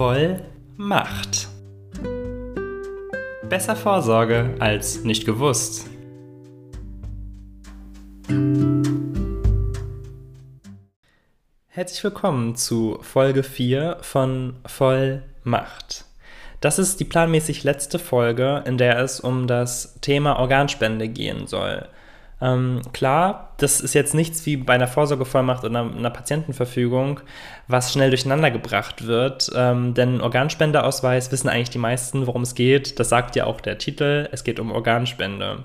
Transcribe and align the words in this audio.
Voll 0.00 0.40
Macht. 0.78 1.46
Besser 3.50 3.76
Vorsorge 3.76 4.54
als 4.58 5.04
nicht 5.04 5.26
gewusst. 5.26 5.90
Herzlich 11.66 12.02
willkommen 12.02 12.56
zu 12.56 12.96
Folge 13.02 13.42
4 13.42 13.98
von 14.00 14.56
Voll 14.64 15.22
Macht. 15.44 16.06
Das 16.62 16.78
ist 16.78 16.98
die 17.00 17.04
planmäßig 17.04 17.62
letzte 17.64 17.98
Folge, 17.98 18.64
in 18.66 18.78
der 18.78 19.00
es 19.00 19.20
um 19.20 19.46
das 19.46 20.00
Thema 20.00 20.38
Organspende 20.38 21.10
gehen 21.10 21.46
soll. 21.46 21.86
Ähm, 22.42 22.80
klar, 22.92 23.52
das 23.58 23.80
ist 23.80 23.94
jetzt 23.94 24.14
nichts 24.14 24.46
wie 24.46 24.56
bei 24.56 24.72
einer 24.74 24.88
Vorsorgevollmacht 24.88 25.64
oder 25.64 25.80
einer, 25.80 26.10
Patientenverfügung, 26.10 27.20
was 27.68 27.92
schnell 27.92 28.10
durcheinander 28.10 28.50
gebracht 28.50 29.06
wird. 29.06 29.50
Ähm, 29.54 29.92
denn 29.94 30.20
Organspendeausweis 30.20 31.30
wissen 31.32 31.48
eigentlich 31.48 31.70
die 31.70 31.78
meisten, 31.78 32.26
worum 32.26 32.42
es 32.42 32.54
geht. 32.54 32.98
Das 32.98 33.10
sagt 33.10 33.36
ja 33.36 33.44
auch 33.44 33.60
der 33.60 33.78
Titel. 33.78 34.28
Es 34.32 34.44
geht 34.44 34.58
um 34.58 34.72
Organspende. 34.72 35.64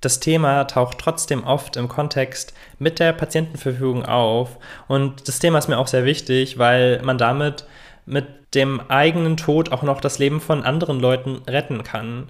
Das 0.00 0.20
Thema 0.20 0.64
taucht 0.64 0.98
trotzdem 0.98 1.44
oft 1.44 1.76
im 1.76 1.88
Kontext 1.88 2.54
mit 2.78 2.98
der 2.98 3.12
Patientenverfügung 3.12 4.04
auf. 4.04 4.58
Und 4.88 5.28
das 5.28 5.38
Thema 5.38 5.58
ist 5.58 5.68
mir 5.68 5.78
auch 5.78 5.88
sehr 5.88 6.04
wichtig, 6.04 6.58
weil 6.58 7.02
man 7.02 7.18
damit 7.18 7.66
mit 8.06 8.26
dem 8.54 8.80
eigenen 8.88 9.36
Tod 9.36 9.72
auch 9.72 9.82
noch 9.82 10.00
das 10.00 10.18
Leben 10.18 10.40
von 10.40 10.62
anderen 10.62 11.00
Leuten 11.00 11.42
retten 11.46 11.82
kann. 11.82 12.28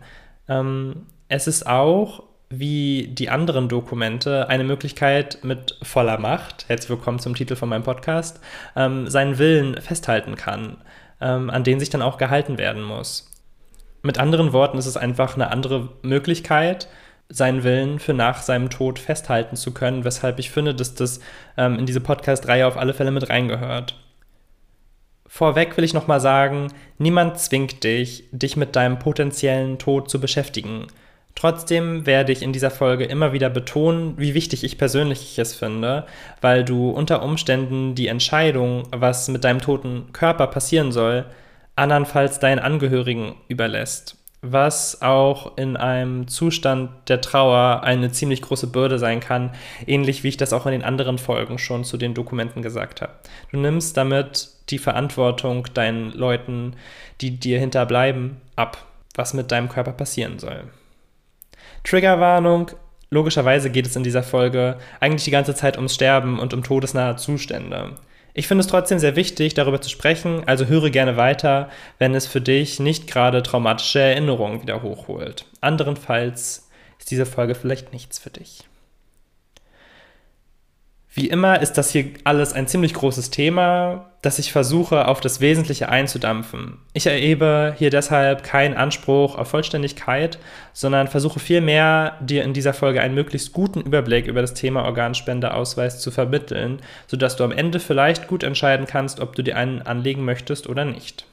Ähm, 0.49 1.07
es 1.29 1.47
ist 1.47 1.67
auch 1.67 2.23
wie 2.49 3.09
die 3.09 3.29
anderen 3.29 3.69
Dokumente 3.69 4.49
eine 4.49 4.65
Möglichkeit 4.65 5.41
mit 5.43 5.79
voller 5.83 6.19
Macht, 6.19 6.69
herzlich 6.69 6.91
willkommen 6.91 7.19
zum 7.19 7.35
Titel 7.35 7.57
von 7.57 7.69
meinem 7.69 7.83
Podcast, 7.83 8.41
ähm, 8.77 9.09
seinen 9.09 9.39
Willen 9.39 9.81
festhalten 9.81 10.37
kann, 10.37 10.79
ähm, 11.21 11.51
an 11.51 11.65
den 11.65 11.81
sich 11.81 11.91
dann 11.91 12.03
auch 12.03 12.19
gehalten 12.19 12.57
werden 12.57 12.83
muss. 12.83 13.33
Mit 14.03 14.19
anderen 14.19 14.53
Worten 14.53 14.79
ist 14.79 14.87
es 14.87 14.97
einfach 14.97 15.35
eine 15.35 15.51
andere 15.51 15.89
Möglichkeit, 16.03 16.89
seinen 17.29 17.65
Willen 17.65 17.99
für 17.99 18.15
nach 18.15 18.43
seinem 18.43 18.71
Tod 18.71 19.01
festhalten 19.01 19.57
zu 19.57 19.75
können, 19.75 20.05
weshalb 20.05 20.39
ich 20.39 20.51
finde, 20.53 20.75
dass 20.75 20.95
das 20.95 21.19
ähm, 21.57 21.81
in 21.81 21.87
diese 21.87 22.01
Podcast-Reihe 22.01 22.69
auf 22.69 22.77
alle 22.77 22.95
Fälle 22.95 23.11
mit 23.11 23.29
reingehört. 23.29 23.99
Vorweg 25.27 25.77
will 25.77 25.83
ich 25.83 25.95
nochmal 25.95 26.21
sagen, 26.21 26.73
niemand 26.99 27.41
zwingt 27.41 27.83
dich, 27.83 28.29
dich 28.31 28.57
mit 28.57 28.77
deinem 28.77 29.01
potenziellen 29.01 29.79
Tod 29.79 30.09
zu 30.09 30.21
beschäftigen. 30.21 30.87
Trotzdem 31.37 32.07
werde 32.07 32.33
ich 32.33 32.43
in 32.43 32.55
dieser 32.55 32.71
Folge 32.71 33.05
immer 33.05 33.35
wieder 33.35 33.51
betonen, 33.51 34.15
wie 34.17 34.33
wichtig 34.33 34.65
ich 34.65 34.79
persönlich 34.79 35.39
es 35.39 35.55
finde, 35.55 36.07
weil 36.41 36.65
du 36.65 36.89
unter 36.89 37.23
Umständen 37.23 37.95
die 37.95 38.09
Entscheidung, 38.09 38.85
was 38.91 39.29
mit 39.29 39.45
deinem 39.45 39.61
toten 39.61 40.13
Körper 40.15 40.47
passieren 40.47 40.93
soll, 40.93 41.27
andernfalls 41.77 42.39
deinen 42.39 42.59
Angehörigen 42.59 43.35
überlässt. 43.49 44.17
Was 44.41 45.03
auch 45.03 45.59
in 45.59 45.77
einem 45.77 46.27
Zustand 46.27 46.91
der 47.09 47.21
Trauer 47.21 47.83
eine 47.83 48.11
ziemlich 48.11 48.41
große 48.41 48.69
Bürde 48.69 48.99
sein 48.99 49.21
kann, 49.21 49.51
ähnlich 49.87 50.25
wie 50.25 50.29
ich 50.29 50.39
das 50.39 50.55
auch 50.55 50.65
in 50.65 50.73
den 50.73 50.85
anderen 50.85 51.19
Folgen 51.19 51.59
schon 51.59 51.85
zu 51.85 51.99
den 51.99 52.15
Dokumenten 52.15 52.63
gesagt 52.63 53.03
habe. 53.03 53.13
Du 53.53 53.59
nimmst 53.59 53.99
damit 53.99 54.49
die 54.71 54.79
Verantwortung 54.79 55.67
deinen 55.75 56.13
Leuten, 56.13 56.77
die 57.21 57.39
dir 57.39 57.59
hinterbleiben, 57.59 58.39
ab, 58.57 58.79
was 59.15 59.35
mit 59.35 59.51
deinem 59.53 59.69
Körper 59.69 59.93
passieren 59.93 60.39
soll. 60.39 60.65
Triggerwarnung. 61.87 62.73
Logischerweise 63.11 63.71
geht 63.71 63.87
es 63.87 63.97
in 63.97 64.03
dieser 64.03 64.25
Folge 64.25 64.79
eigentlich 65.01 65.25
die 65.25 65.31
ganze 65.31 65.55
Zeit 65.55 65.77
ums 65.77 65.95
Sterben 65.95 66.39
und 66.39 66.53
um 66.53 66.63
todesnahe 66.63 67.17
Zustände. 67.17 67.95
Ich 68.35 68.49
finde 68.49 68.61
es 68.61 68.67
trotzdem 68.67 68.99
sehr 68.99 69.17
wichtig, 69.17 69.55
darüber 69.55 69.81
zu 69.81 69.89
sprechen, 69.89 70.43
also 70.47 70.67
höre 70.67 70.91
gerne 70.91 71.17
weiter, 71.17 71.71
wenn 71.99 72.15
es 72.15 72.27
für 72.27 72.41
dich 72.43 72.81
nicht 72.81 73.07
gerade 73.07 73.43
traumatische 73.43 74.01
Erinnerungen 74.01 74.61
wieder 74.61 74.83
hochholt. 74.83 75.47
Anderenfalls 75.63 76.69
ist 76.99 77.11
diese 77.11 77.25
Folge 77.25 77.55
vielleicht 77.55 77.93
nichts 77.93 78.19
für 78.19 78.31
dich. 78.31 78.65
Wie 81.19 81.29
immer 81.29 81.63
ist 81.63 81.79
das 81.79 81.93
hier 81.93 82.11
alles 82.25 82.53
ein 82.53 82.69
ziemlich 82.69 82.93
großes 82.93 83.31
Thema, 83.31 84.11
das 84.21 84.39
ich 84.39 84.53
versuche 84.53 85.09
auf 85.09 85.23
das 85.23 85.41
Wesentliche 85.41 85.89
einzudampfen. 85.89 86.77
Ich 86.93 87.07
erhebe 87.07 87.75
hier 87.79 87.89
deshalb 87.89 88.43
keinen 88.45 88.75
Anspruch 88.75 89.35
auf 89.35 89.49
Vollständigkeit, 89.49 90.39
sondern 90.75 91.09
versuche 91.09 91.41
vielmehr, 91.41 92.19
dir 92.21 92.45
in 92.45 92.53
dieser 92.53 92.75
Folge 92.75 93.01
einen 93.01 93.15
möglichst 93.15 93.55
guten 93.55 93.81
Überblick 93.81 94.27
über 94.27 94.43
das 94.43 94.53
Thema 94.53 94.85
Organspendeausweis 94.85 96.01
zu 96.01 96.11
vermitteln, 96.11 96.81
sodass 97.07 97.37
du 97.37 97.45
am 97.45 97.53
Ende 97.53 97.81
vielleicht 97.81 98.29
gut 98.29 98.43
entscheiden 98.43 98.87
kannst, 98.87 99.19
ob 99.19 99.35
du 99.35 99.43
dir 99.43 99.57
einen 99.57 99.81
anlegen 99.81 100.23
möchtest 100.23 100.69
oder 100.69 100.85
nicht. 100.85 101.25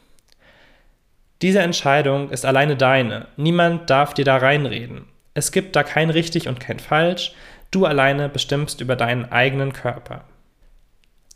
Diese 1.42 1.60
Entscheidung 1.60 2.30
ist 2.30 2.46
alleine 2.46 2.78
deine. 2.78 3.28
Niemand 3.36 3.90
darf 3.90 4.14
dir 4.14 4.24
da 4.24 4.38
reinreden. 4.38 5.08
Es 5.34 5.52
gibt 5.52 5.76
da 5.76 5.84
kein 5.84 6.10
richtig 6.10 6.48
und 6.48 6.60
kein 6.60 6.80
falsch. 6.80 7.34
Du 7.74 7.88
alleine 7.88 8.30
bestimmst 8.30 8.82
über 8.82 8.96
deinen 8.96 9.32
eigenen 9.32 9.74
Körper. 9.74 10.26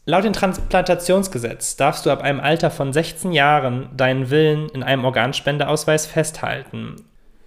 Laut 0.05 0.23
dem 0.23 0.33
Transplantationsgesetz 0.33 1.77
darfst 1.77 2.05
du 2.05 2.11
ab 2.11 2.21
einem 2.21 2.39
Alter 2.39 2.69
von 2.69 2.93
16 2.93 3.31
Jahren 3.31 3.89
deinen 3.97 4.29
Willen 4.29 4.69
in 4.69 4.83
einem 4.83 5.03
Organspendeausweis 5.03 6.05
festhalten 6.05 6.97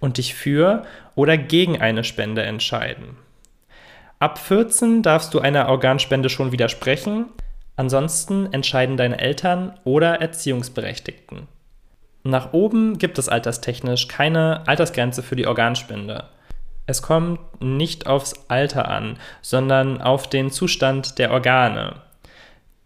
und 0.01 0.17
dich 0.17 0.35
für 0.35 0.83
oder 1.15 1.37
gegen 1.37 1.79
eine 1.79 2.03
Spende 2.03 2.43
entscheiden. 2.43 3.15
Ab 4.19 4.37
14 4.37 5.03
darfst 5.03 5.33
du 5.33 5.39
einer 5.39 5.69
Organspende 5.69 6.29
schon 6.29 6.51
widersprechen, 6.51 7.27
ansonsten 7.77 8.51
entscheiden 8.51 8.97
deine 8.97 9.19
Eltern 9.19 9.79
oder 9.85 10.19
Erziehungsberechtigten. 10.19 11.47
Nach 12.23 12.51
oben 12.51 12.97
gibt 12.97 13.17
es 13.19 13.29
alterstechnisch 13.29 14.09
keine 14.09 14.67
Altersgrenze 14.67 15.23
für 15.23 15.37
die 15.37 15.47
Organspende. 15.47 16.25
Es 16.91 17.01
kommt 17.01 17.39
nicht 17.61 18.05
aufs 18.05 18.33
Alter 18.49 18.89
an, 18.89 19.17
sondern 19.41 20.01
auf 20.01 20.29
den 20.29 20.51
Zustand 20.51 21.19
der 21.19 21.31
Organe. 21.31 22.01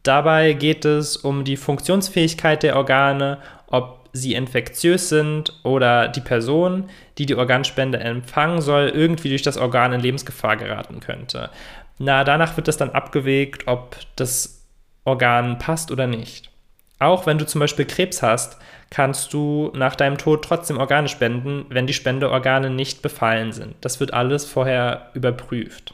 Dabei 0.03 0.53
geht 0.53 0.85
es 0.85 1.17
um 1.17 1.43
die 1.43 1.57
Funktionsfähigkeit 1.57 2.61
der 2.61 2.75
Organe, 2.75 3.39
ob 3.65 4.07
sie 4.13 4.35
infektiös 4.35 5.09
sind 5.09 5.59
oder 5.63 6.07
die 6.07 6.21
Person, 6.21 6.91
die 7.17 7.25
die 7.25 7.33
Organspende 7.33 7.99
empfangen 7.99 8.61
soll, 8.61 8.89
irgendwie 8.89 9.29
durch 9.29 9.41
das 9.41 9.57
Organ 9.57 9.94
in 9.94 10.01
Lebensgefahr 10.01 10.55
geraten 10.55 10.99
könnte. 10.99 11.49
Na, 11.97 12.23
danach 12.23 12.55
wird 12.57 12.67
es 12.67 12.77
dann 12.77 12.91
abgewegt, 12.91 13.65
ob 13.65 13.97
das 14.17 14.67
Organ 15.03 15.57
passt 15.57 15.89
oder 15.89 16.05
nicht. 16.05 16.51
Auch 17.00 17.25
wenn 17.25 17.38
du 17.38 17.45
zum 17.45 17.59
Beispiel 17.59 17.85
Krebs 17.85 18.22
hast, 18.22 18.57
kannst 18.89 19.33
du 19.33 19.72
nach 19.75 19.95
deinem 19.95 20.17
Tod 20.17 20.45
trotzdem 20.45 20.78
Organe 20.78 21.07
spenden, 21.09 21.66
wenn 21.69 21.88
die 21.88 21.94
Spendeorgane 21.94 22.69
nicht 22.69 23.01
befallen 23.01 23.51
sind. 23.51 23.75
Das 23.81 24.00
wird 24.00 24.13
alles 24.13 24.45
vorher 24.45 25.09
überprüft. 25.13 25.94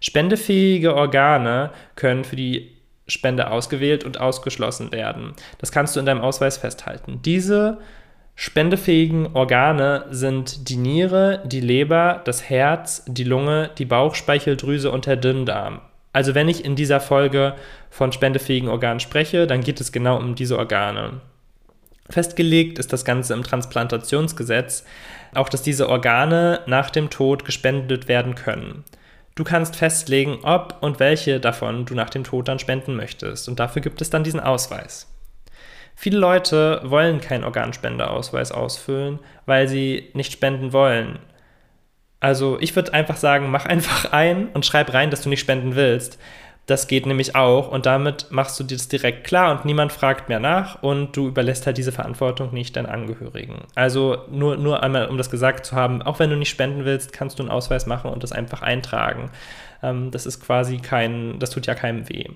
Spendefähige 0.00 0.94
Organe 0.94 1.70
können 1.96 2.24
für 2.24 2.36
die 2.36 2.76
Spende 3.08 3.50
ausgewählt 3.50 4.04
und 4.04 4.20
ausgeschlossen 4.20 4.92
werden. 4.92 5.34
Das 5.58 5.72
kannst 5.72 5.96
du 5.96 6.00
in 6.00 6.06
deinem 6.06 6.20
Ausweis 6.20 6.58
festhalten. 6.58 7.20
Diese 7.24 7.78
spendefähigen 8.36 9.34
Organe 9.34 10.04
sind 10.10 10.68
die 10.68 10.76
Niere, 10.76 11.42
die 11.46 11.60
Leber, 11.60 12.20
das 12.24 12.48
Herz, 12.48 13.02
die 13.08 13.24
Lunge, 13.24 13.70
die 13.78 13.86
Bauchspeicheldrüse 13.86 14.92
und 14.92 15.06
der 15.06 15.16
Dünndarm. 15.16 15.80
Also 16.12 16.34
wenn 16.34 16.48
ich 16.48 16.64
in 16.64 16.76
dieser 16.76 17.00
Folge 17.00 17.54
von 17.90 18.12
spendefähigen 18.12 18.68
Organen 18.68 19.00
spreche, 19.00 19.46
dann 19.46 19.60
geht 19.60 19.80
es 19.80 19.92
genau 19.92 20.18
um 20.18 20.34
diese 20.34 20.58
Organe. 20.58 21.20
Festgelegt 22.10 22.78
ist 22.78 22.92
das 22.92 23.04
Ganze 23.04 23.34
im 23.34 23.42
Transplantationsgesetz, 23.42 24.84
auch 25.34 25.48
dass 25.48 25.62
diese 25.62 25.88
Organe 25.88 26.60
nach 26.66 26.90
dem 26.90 27.10
Tod 27.10 27.44
gespendet 27.44 28.08
werden 28.08 28.34
können. 28.34 28.84
Du 29.34 29.44
kannst 29.44 29.76
festlegen, 29.76 30.38
ob 30.42 30.78
und 30.80 30.98
welche 30.98 31.38
davon 31.38 31.84
du 31.84 31.94
nach 31.94 32.10
dem 32.10 32.24
Tod 32.24 32.48
dann 32.48 32.58
spenden 32.58 32.96
möchtest. 32.96 33.48
Und 33.48 33.60
dafür 33.60 33.82
gibt 33.82 34.00
es 34.00 34.10
dann 34.10 34.24
diesen 34.24 34.40
Ausweis. 34.40 35.06
Viele 35.94 36.18
Leute 36.18 36.80
wollen 36.84 37.20
keinen 37.20 37.44
Organspendeausweis 37.44 38.52
ausfüllen, 38.52 39.18
weil 39.46 39.68
sie 39.68 40.10
nicht 40.14 40.32
spenden 40.32 40.72
wollen. 40.72 41.18
Also 42.20 42.58
ich 42.60 42.74
würde 42.74 42.94
einfach 42.94 43.16
sagen, 43.16 43.50
mach 43.50 43.66
einfach 43.66 44.04
ein 44.12 44.48
und 44.48 44.66
schreib 44.66 44.92
rein, 44.92 45.10
dass 45.10 45.22
du 45.22 45.28
nicht 45.28 45.40
spenden 45.40 45.74
willst. 45.76 46.18
Das 46.66 46.86
geht 46.86 47.06
nämlich 47.06 47.34
auch 47.34 47.70
und 47.70 47.86
damit 47.86 48.26
machst 48.30 48.60
du 48.60 48.64
dir 48.64 48.76
das 48.76 48.88
direkt 48.88 49.26
klar 49.26 49.52
und 49.52 49.64
niemand 49.64 49.90
fragt 49.90 50.28
mehr 50.28 50.38
nach 50.38 50.82
und 50.82 51.16
du 51.16 51.28
überlässt 51.28 51.64
halt 51.64 51.78
diese 51.78 51.92
Verantwortung 51.92 52.52
nicht 52.52 52.76
deinen 52.76 52.84
Angehörigen. 52.84 53.62
Also 53.74 54.18
nur, 54.30 54.58
nur 54.58 54.82
einmal, 54.82 55.08
um 55.08 55.16
das 55.16 55.30
gesagt 55.30 55.64
zu 55.64 55.74
haben, 55.74 56.02
auch 56.02 56.18
wenn 56.18 56.28
du 56.28 56.36
nicht 56.36 56.50
spenden 56.50 56.84
willst, 56.84 57.14
kannst 57.14 57.38
du 57.38 57.42
einen 57.42 57.50
Ausweis 57.50 57.86
machen 57.86 58.10
und 58.10 58.22
das 58.22 58.32
einfach 58.32 58.60
eintragen. 58.60 59.30
Ähm, 59.82 60.10
das 60.10 60.26
ist 60.26 60.40
quasi 60.40 60.76
kein, 60.76 61.38
das 61.38 61.48
tut 61.48 61.66
ja 61.66 61.74
keinem 61.74 62.06
weh. 62.10 62.26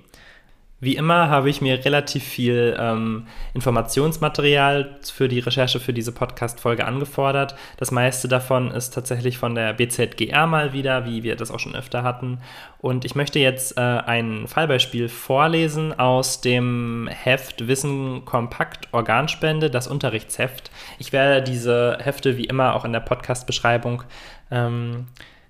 Wie 0.83 0.97
immer 0.97 1.29
habe 1.29 1.49
ich 1.49 1.61
mir 1.61 1.85
relativ 1.85 2.25
viel 2.25 2.77
ähm, 2.77 3.29
Informationsmaterial 3.55 4.99
für 5.01 5.29
die 5.29 5.39
Recherche 5.39 5.79
für 5.79 5.93
diese 5.93 6.11
Podcast-Folge 6.11 6.85
angefordert. 6.85 7.55
Das 7.77 7.93
meiste 7.93 8.27
davon 8.27 8.73
ist 8.73 8.93
tatsächlich 8.93 9.39
von 9.39 9.55
der 9.55 9.75
BZGR 9.75 10.49
mal 10.49 10.73
wieder, 10.73 11.07
wie 11.07 11.23
wir 11.23 11.37
das 11.37 11.53
auch 11.53 11.61
schon 11.61 11.77
öfter 11.77 12.03
hatten. 12.03 12.41
Und 12.81 13.05
ich 13.05 13.15
möchte 13.15 13.39
jetzt 13.39 13.79
äh, 13.79 13.81
ein 13.81 14.49
Fallbeispiel 14.49 15.09
vorlesen 15.09 15.97
aus 15.97 16.41
dem 16.41 17.09
Heft 17.09 17.69
Wissen 17.69 18.25
Kompakt 18.25 18.89
Organspende, 18.91 19.71
das 19.71 19.87
Unterrichtsheft. 19.87 20.73
Ich 20.99 21.13
werde 21.13 21.49
diese 21.49 21.99
Hefte 22.01 22.37
wie 22.37 22.47
immer 22.47 22.75
auch 22.75 22.85
in 22.85 22.93
der 22.93 22.99
Podcast-Beschreibung 22.99 24.03
ähm, 24.51 25.07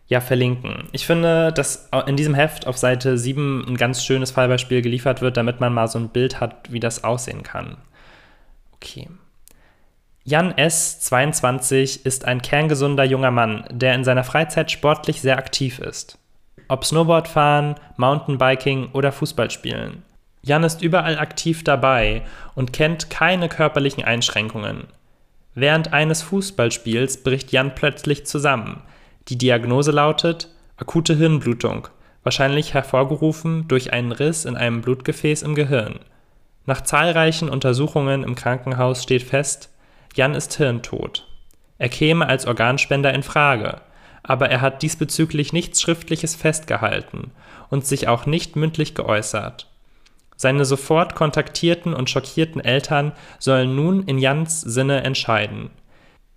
ja, 0.06 0.20
verlinken. 0.20 0.88
Ich 0.92 1.06
finde, 1.06 1.52
dass 1.52 1.88
in 2.06 2.16
diesem 2.16 2.34
Heft 2.34 2.66
auf 2.66 2.76
Seite 2.76 3.16
7 3.16 3.64
ein 3.66 3.76
ganz 3.76 4.04
schönes 4.04 4.30
Fallbeispiel 4.30 4.82
geliefert 4.82 5.22
wird, 5.22 5.36
damit 5.36 5.60
man 5.60 5.72
mal 5.72 5.88
so 5.88 5.98
ein 5.98 6.10
Bild 6.10 6.40
hat, 6.40 6.70
wie 6.72 6.80
das 6.80 7.02
aussehen 7.04 7.42
kann. 7.42 7.78
Okay. 8.74 9.08
Jan 10.24 10.56
S., 10.56 11.00
22, 11.00 12.04
ist 12.04 12.26
ein 12.26 12.42
kerngesunder 12.42 13.04
junger 13.04 13.30
Mann, 13.30 13.64
der 13.70 13.94
in 13.94 14.04
seiner 14.04 14.22
Freizeit 14.22 14.70
sportlich 14.70 15.20
sehr 15.20 15.38
aktiv 15.38 15.78
ist. 15.78 16.18
Ob 16.68 16.84
Snowboardfahren, 16.84 17.74
Mountainbiking 17.96 18.90
oder 18.92 19.12
Fußball 19.12 19.50
spielen. 19.50 20.02
Jan 20.42 20.64
ist 20.64 20.82
überall 20.82 21.18
aktiv 21.18 21.64
dabei 21.64 22.22
und 22.54 22.72
kennt 22.72 23.10
keine 23.10 23.48
körperlichen 23.48 24.04
Einschränkungen. 24.04 24.84
Während 25.54 25.92
eines 25.92 26.22
Fußballspiels 26.22 27.22
bricht 27.22 27.52
Jan 27.52 27.74
plötzlich 27.74 28.26
zusammen. 28.26 28.82
Die 29.28 29.38
Diagnose 29.38 29.92
lautet 29.92 30.48
akute 30.76 31.16
Hirnblutung, 31.16 31.88
wahrscheinlich 32.22 32.74
hervorgerufen 32.74 33.68
durch 33.68 33.92
einen 33.92 34.12
Riss 34.12 34.44
in 34.44 34.56
einem 34.56 34.80
Blutgefäß 34.80 35.42
im 35.42 35.54
Gehirn. 35.54 36.00
Nach 36.66 36.80
zahlreichen 36.80 37.48
Untersuchungen 37.48 38.24
im 38.24 38.34
Krankenhaus 38.34 39.02
steht 39.02 39.22
fest, 39.22 39.70
Jan 40.14 40.34
ist 40.34 40.54
hirntot. 40.54 41.26
Er 41.78 41.88
käme 41.88 42.28
als 42.28 42.46
Organspender 42.46 43.12
in 43.12 43.22
Frage, 43.22 43.80
aber 44.22 44.50
er 44.50 44.60
hat 44.60 44.82
diesbezüglich 44.82 45.52
nichts 45.52 45.80
Schriftliches 45.82 46.34
festgehalten 46.34 47.32
und 47.70 47.86
sich 47.86 48.08
auch 48.08 48.26
nicht 48.26 48.54
mündlich 48.56 48.94
geäußert. 48.94 49.68
Seine 50.36 50.64
sofort 50.64 51.14
kontaktierten 51.14 51.94
und 51.94 52.10
schockierten 52.10 52.60
Eltern 52.60 53.12
sollen 53.38 53.74
nun 53.74 54.04
in 54.04 54.18
Jans 54.18 54.60
Sinne 54.60 55.02
entscheiden. 55.02 55.70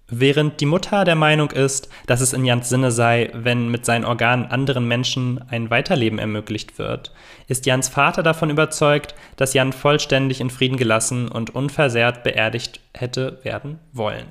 Während 0.07 0.61
die 0.61 0.67
Mutter 0.67 1.03
der 1.03 1.15
Meinung 1.15 1.49
ist, 1.49 1.89
dass 2.05 2.21
es 2.21 2.33
in 2.33 2.45
Jans 2.45 2.69
Sinne 2.69 2.91
sei, 2.91 3.31
wenn 3.33 3.69
mit 3.69 3.85
seinen 3.85 4.05
Organen 4.05 4.45
anderen 4.45 4.87
Menschen 4.87 5.43
ein 5.49 5.71
Weiterleben 5.71 6.19
ermöglicht 6.19 6.77
wird, 6.77 7.11
ist 7.47 7.65
Jans 7.65 7.89
Vater 7.89 8.21
davon 8.21 8.51
überzeugt, 8.51 9.15
dass 9.35 9.55
Jan 9.55 9.73
vollständig 9.73 10.41
in 10.41 10.51
Frieden 10.51 10.77
gelassen 10.77 11.27
und 11.27 11.55
unversehrt 11.55 12.23
beerdigt 12.23 12.81
hätte 12.93 13.39
werden 13.43 13.79
wollen. 13.93 14.27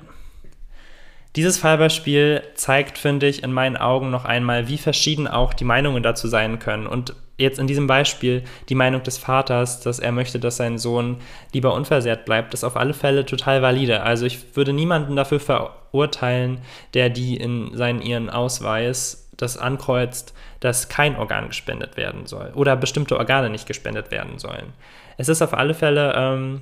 Dieses 1.35 1.57
Fallbeispiel 1.57 2.43
zeigt, 2.55 2.97
finde 2.97 3.27
ich, 3.27 3.43
in 3.43 3.51
meinen 3.51 3.75
Augen 3.75 4.09
noch 4.09 4.23
einmal, 4.23 4.69
wie 4.69 4.77
verschieden 4.77 5.27
auch 5.27 5.53
die 5.53 5.65
Meinungen 5.65 6.01
dazu 6.01 6.29
sein 6.29 6.59
können 6.59 6.87
und 6.87 7.13
jetzt 7.37 7.59
in 7.59 7.67
diesem 7.67 7.87
Beispiel 7.87 8.43
die 8.69 8.75
Meinung 8.75 9.03
des 9.03 9.17
Vaters, 9.17 9.81
dass 9.81 9.99
er 9.99 10.11
möchte, 10.11 10.39
dass 10.39 10.57
sein 10.57 10.77
Sohn 10.77 11.17
lieber 11.53 11.73
unversehrt 11.73 12.25
bleibt, 12.25 12.53
ist 12.53 12.63
auf 12.63 12.77
alle 12.77 12.93
Fälle 12.93 13.25
total 13.25 13.61
valide. 13.61 14.03
Also 14.03 14.25
ich 14.25 14.55
würde 14.55 14.73
niemanden 14.73 15.15
dafür 15.15 15.39
verurteilen, 15.39 16.59
der 16.93 17.09
die 17.09 17.35
in 17.35 17.75
seinen 17.75 18.01
ihren 18.01 18.29
Ausweis 18.29 19.29
das 19.37 19.57
ankreuzt, 19.57 20.33
dass 20.61 20.87
kein 20.87 21.17
Organ 21.17 21.49
gespendet 21.49 21.97
werden 21.97 22.25
soll 22.25 22.51
oder 22.55 22.75
bestimmte 22.75 23.17
Organe 23.17 23.49
nicht 23.49 23.67
gespendet 23.67 24.11
werden 24.11 24.39
sollen. 24.39 24.73
Es 25.17 25.29
ist 25.29 25.41
auf 25.41 25.53
alle 25.53 25.73
Fälle 25.73 26.13
ähm, 26.15 26.61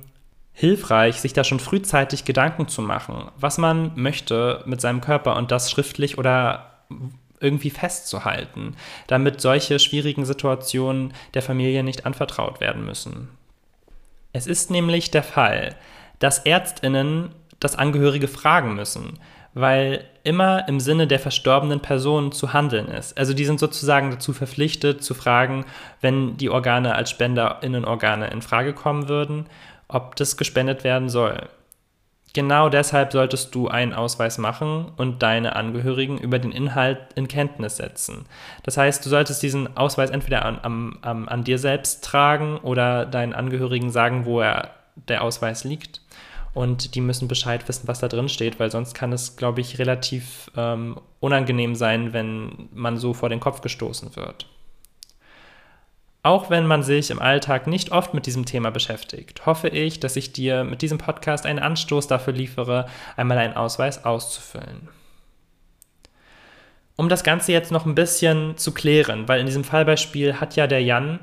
hilfreich, 0.52 1.20
sich 1.20 1.32
da 1.32 1.44
schon 1.44 1.60
frühzeitig 1.60 2.24
Gedanken 2.24 2.68
zu 2.68 2.82
machen, 2.82 3.30
was 3.36 3.58
man 3.58 3.92
möchte 3.94 4.62
mit 4.66 4.80
seinem 4.80 5.00
Körper 5.00 5.36
und 5.36 5.50
das 5.50 5.70
schriftlich 5.70 6.18
oder 6.18 6.84
irgendwie 7.40 7.70
festzuhalten, 7.70 8.76
damit 9.06 9.40
solche 9.40 9.78
schwierigen 9.78 10.24
Situationen 10.24 11.12
der 11.34 11.42
Familie 11.42 11.82
nicht 11.82 12.06
anvertraut 12.06 12.60
werden 12.60 12.84
müssen. 12.84 13.28
Es 14.32 14.46
ist 14.46 14.70
nämlich 14.70 15.10
der 15.10 15.22
Fall, 15.22 15.76
dass 16.18 16.40
Ärztinnen 16.40 17.30
das 17.60 17.76
Angehörige 17.76 18.28
fragen 18.28 18.74
müssen, 18.74 19.18
weil 19.54 20.04
immer 20.24 20.66
im 20.68 20.80
Sinne 20.80 21.06
der 21.06 21.20
verstorbenen 21.20 21.80
Person 21.80 22.32
zu 22.32 22.52
handeln 22.52 22.88
ist. 22.88 23.16
Also 23.16 23.34
die 23.34 23.44
sind 23.44 23.60
sozusagen 23.60 24.10
dazu 24.10 24.32
verpflichtet 24.32 25.04
zu 25.04 25.14
fragen, 25.14 25.64
wenn 26.00 26.36
die 26.36 26.50
Organe 26.50 26.94
als 26.94 27.10
Spenderinnenorgane 27.10 28.28
in 28.30 28.42
Frage 28.42 28.72
kommen 28.72 29.08
würden, 29.08 29.46
ob 29.86 30.16
das 30.16 30.36
gespendet 30.36 30.82
werden 30.82 31.08
soll. 31.08 31.48
Genau 32.34 32.68
deshalb 32.68 33.12
solltest 33.12 33.54
du 33.54 33.68
einen 33.68 33.92
Ausweis 33.92 34.38
machen 34.38 34.90
und 34.96 35.22
deine 35.22 35.54
Angehörigen 35.54 36.18
über 36.18 36.40
den 36.40 36.50
Inhalt 36.50 36.98
in 37.14 37.28
Kenntnis 37.28 37.76
setzen. 37.76 38.26
Das 38.64 38.76
heißt, 38.76 39.06
du 39.06 39.08
solltest 39.08 39.40
diesen 39.40 39.76
Ausweis 39.76 40.10
entweder 40.10 40.44
an, 40.44 40.98
an, 41.02 41.28
an 41.28 41.44
dir 41.44 41.60
selbst 41.60 42.04
tragen 42.04 42.58
oder 42.58 43.06
deinen 43.06 43.34
Angehörigen 43.34 43.90
sagen, 43.90 44.26
wo 44.26 44.40
er, 44.40 44.70
der 45.08 45.22
Ausweis 45.22 45.62
liegt. 45.62 46.00
Und 46.54 46.96
die 46.96 47.00
müssen 47.00 47.28
Bescheid 47.28 47.66
wissen, 47.68 47.86
was 47.86 48.00
da 48.00 48.08
drin 48.08 48.28
steht, 48.28 48.58
weil 48.58 48.70
sonst 48.70 48.94
kann 48.94 49.12
es, 49.12 49.36
glaube 49.36 49.60
ich, 49.60 49.78
relativ 49.78 50.50
ähm, 50.56 51.00
unangenehm 51.20 51.76
sein, 51.76 52.12
wenn 52.12 52.68
man 52.72 52.96
so 52.96 53.14
vor 53.14 53.28
den 53.28 53.40
Kopf 53.40 53.60
gestoßen 53.60 54.16
wird. 54.16 54.46
Auch 56.24 56.48
wenn 56.48 56.66
man 56.66 56.82
sich 56.82 57.10
im 57.10 57.20
Alltag 57.20 57.66
nicht 57.66 57.92
oft 57.92 58.14
mit 58.14 58.24
diesem 58.24 58.46
Thema 58.46 58.70
beschäftigt, 58.70 59.44
hoffe 59.44 59.68
ich, 59.68 60.00
dass 60.00 60.16
ich 60.16 60.32
dir 60.32 60.64
mit 60.64 60.80
diesem 60.80 60.96
Podcast 60.96 61.44
einen 61.44 61.58
Anstoß 61.58 62.06
dafür 62.06 62.32
liefere, 62.32 62.86
einmal 63.14 63.36
einen 63.36 63.52
Ausweis 63.54 64.06
auszufüllen. 64.06 64.88
Um 66.96 67.10
das 67.10 67.24
Ganze 67.24 67.52
jetzt 67.52 67.70
noch 67.70 67.84
ein 67.84 67.94
bisschen 67.94 68.56
zu 68.56 68.72
klären, 68.72 69.28
weil 69.28 69.38
in 69.38 69.44
diesem 69.44 69.64
Fallbeispiel 69.64 70.40
hat 70.40 70.56
ja 70.56 70.66
der 70.66 70.82
Jan 70.82 71.20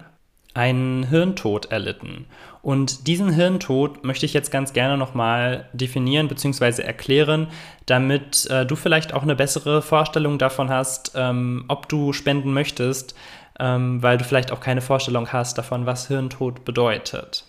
einen 0.54 1.04
Hirntod 1.08 1.72
erlitten. 1.72 2.28
Und 2.62 3.08
diesen 3.08 3.34
Hirntod 3.34 4.04
möchte 4.04 4.28
ich 4.28 4.34
jetzt 4.34 4.52
ganz 4.52 4.72
gerne 4.72 4.98
nochmal 4.98 5.68
definieren 5.74 6.28
bzw. 6.28 6.84
erklären, 6.84 7.48
damit 7.88 8.46
äh, 8.52 8.68
du 8.68 8.76
vielleicht 8.76 9.16
auch 9.16 9.24
eine 9.24 9.36
bessere 9.36 9.82
Vorstellung 9.82 10.38
davon 10.38 10.70
hast, 10.70 11.14
ähm, 11.16 11.66
ob 11.70 11.90
du 11.90 12.14
spenden 12.14 12.54
möchtest, 12.54 13.16
ähm, 13.62 14.02
weil 14.02 14.18
du 14.18 14.26
vielleicht 14.26 14.52
auch 14.52 14.60
keine 14.60 14.82
Vorstellung 14.82 15.32
hast 15.32 15.58
davon, 15.58 15.86
was 15.86 16.08
Hirntod 16.08 16.66
bedeutet. 16.66 17.46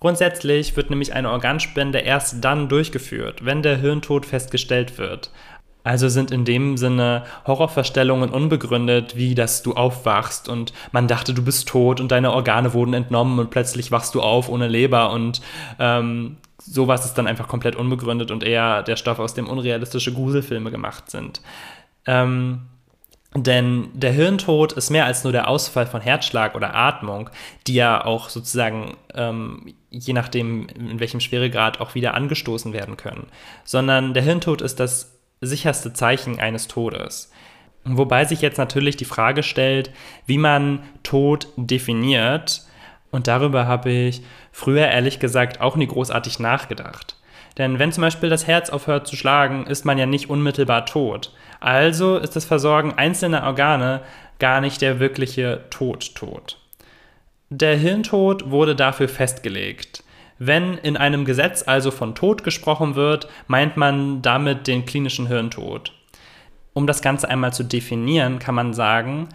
Grundsätzlich 0.00 0.76
wird 0.76 0.90
nämlich 0.90 1.12
eine 1.12 1.30
Organspende 1.30 1.98
erst 1.98 2.42
dann 2.42 2.68
durchgeführt, 2.68 3.44
wenn 3.44 3.62
der 3.62 3.76
Hirntod 3.76 4.24
festgestellt 4.24 4.96
wird. 4.96 5.30
Also 5.84 6.08
sind 6.08 6.30
in 6.30 6.44
dem 6.44 6.76
Sinne 6.76 7.24
Horrorverstellungen 7.46 8.30
unbegründet, 8.30 9.16
wie 9.16 9.34
dass 9.34 9.62
du 9.62 9.74
aufwachst 9.74 10.48
und 10.48 10.72
man 10.92 11.08
dachte, 11.08 11.34
du 11.34 11.42
bist 11.42 11.68
tot 11.68 12.00
und 12.00 12.10
deine 12.10 12.32
Organe 12.32 12.72
wurden 12.72 12.94
entnommen 12.94 13.38
und 13.38 13.50
plötzlich 13.50 13.90
wachst 13.90 14.14
du 14.14 14.22
auf 14.22 14.48
ohne 14.48 14.68
Leber 14.68 15.10
und 15.12 15.40
ähm, 15.78 16.36
sowas 16.58 17.04
ist 17.04 17.14
dann 17.14 17.26
einfach 17.26 17.48
komplett 17.48 17.76
unbegründet 17.76 18.30
und 18.30 18.42
eher 18.42 18.82
der 18.82 18.96
Stoff, 18.96 19.18
aus 19.18 19.34
dem 19.34 19.48
unrealistische 19.48 20.12
Gruselfilme 20.12 20.70
gemacht 20.70 21.10
sind. 21.10 21.40
Ähm, 22.06 22.62
denn 23.34 23.90
der 23.92 24.12
Hirntod 24.12 24.72
ist 24.72 24.90
mehr 24.90 25.04
als 25.04 25.22
nur 25.22 25.32
der 25.32 25.48
Ausfall 25.48 25.86
von 25.86 26.00
Herzschlag 26.00 26.54
oder 26.54 26.74
Atmung, 26.74 27.28
die 27.66 27.74
ja 27.74 28.04
auch 28.04 28.30
sozusagen, 28.30 28.96
ähm, 29.14 29.74
je 29.90 30.14
nachdem, 30.14 30.66
in 30.68 30.98
welchem 30.98 31.20
Schweregrad, 31.20 31.80
auch 31.80 31.94
wieder 31.94 32.14
angestoßen 32.14 32.72
werden 32.72 32.96
können. 32.96 33.26
Sondern 33.64 34.14
der 34.14 34.22
Hirntod 34.22 34.62
ist 34.62 34.80
das 34.80 35.18
sicherste 35.40 35.92
Zeichen 35.92 36.40
eines 36.40 36.68
Todes. 36.68 37.30
Wobei 37.84 38.24
sich 38.24 38.40
jetzt 38.40 38.58
natürlich 38.58 38.96
die 38.96 39.04
Frage 39.04 39.42
stellt, 39.42 39.90
wie 40.26 40.38
man 40.38 40.82
Tod 41.02 41.48
definiert. 41.56 42.62
Und 43.10 43.28
darüber 43.28 43.66
habe 43.66 43.90
ich 43.90 44.22
früher 44.52 44.88
ehrlich 44.88 45.20
gesagt 45.20 45.60
auch 45.60 45.76
nie 45.76 45.86
großartig 45.86 46.38
nachgedacht. 46.38 47.17
Denn 47.58 47.80
wenn 47.80 47.92
zum 47.92 48.02
Beispiel 48.02 48.30
das 48.30 48.46
Herz 48.46 48.70
aufhört 48.70 49.06
zu 49.06 49.16
schlagen, 49.16 49.66
ist 49.66 49.84
man 49.84 49.98
ja 49.98 50.06
nicht 50.06 50.30
unmittelbar 50.30 50.86
tot. 50.86 51.32
Also 51.60 52.16
ist 52.16 52.36
das 52.36 52.44
Versorgen 52.44 52.94
einzelner 52.96 53.42
Organe 53.42 54.00
gar 54.38 54.60
nicht 54.60 54.80
der 54.80 55.00
wirkliche 55.00 55.64
Tod-Tod. 55.70 56.58
Der 57.50 57.76
Hirntod 57.76 58.50
wurde 58.50 58.76
dafür 58.76 59.08
festgelegt. 59.08 60.04
Wenn 60.38 60.78
in 60.78 60.96
einem 60.96 61.24
Gesetz 61.24 61.66
also 61.66 61.90
von 61.90 62.14
Tod 62.14 62.44
gesprochen 62.44 62.94
wird, 62.94 63.28
meint 63.48 63.76
man 63.76 64.22
damit 64.22 64.68
den 64.68 64.86
klinischen 64.86 65.26
Hirntod. 65.26 65.92
Um 66.74 66.86
das 66.86 67.02
Ganze 67.02 67.28
einmal 67.28 67.52
zu 67.52 67.64
definieren, 67.64 68.38
kann 68.38 68.54
man 68.54 68.72
sagen, 68.72 69.28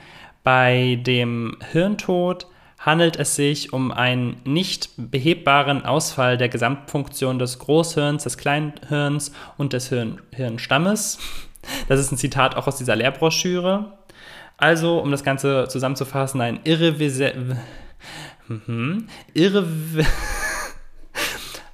bei 0.45 0.97
dem 1.01 1.57
Hirntod 1.71 2.47
handelt 2.85 3.15
es 3.17 3.35
sich 3.35 3.73
um 3.73 3.91
einen 3.91 4.41
nicht 4.43 4.89
behebbaren 4.97 5.85
Ausfall 5.85 6.37
der 6.37 6.49
Gesamtfunktion 6.49 7.39
des 7.39 7.59
Großhirns, 7.59 8.23
des 8.23 8.37
Kleinhirns 8.37 9.31
und 9.57 9.73
des 9.73 9.89
Hirn 9.89 10.21
Hirnstammes. 10.31 11.19
Das 11.87 11.99
ist 11.99 12.11
ein 12.11 12.17
Zitat 12.17 12.55
auch 12.55 12.67
aus 12.67 12.75
dieser 12.75 12.95
Lehrbroschüre. 12.95 13.97
Also, 14.57 14.99
um 14.99 15.11
das 15.11 15.23
Ganze 15.23 15.67
zusammenzufassen, 15.69 16.41
ein 16.41 16.59
irreversibler 16.65 17.57
Mhm. 18.47 19.07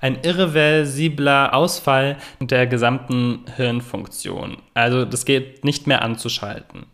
Ein 0.02 0.20
irreversibler 0.24 1.54
Ausfall 1.54 2.18
der 2.40 2.68
gesamten 2.68 3.46
Hirnfunktion. 3.58 4.58
Also 4.74 5.04
das 5.04 5.26
geht 5.26 5.66
nicht 5.66 5.88
mehr 5.88 6.02
anzuschalten. 6.04 6.86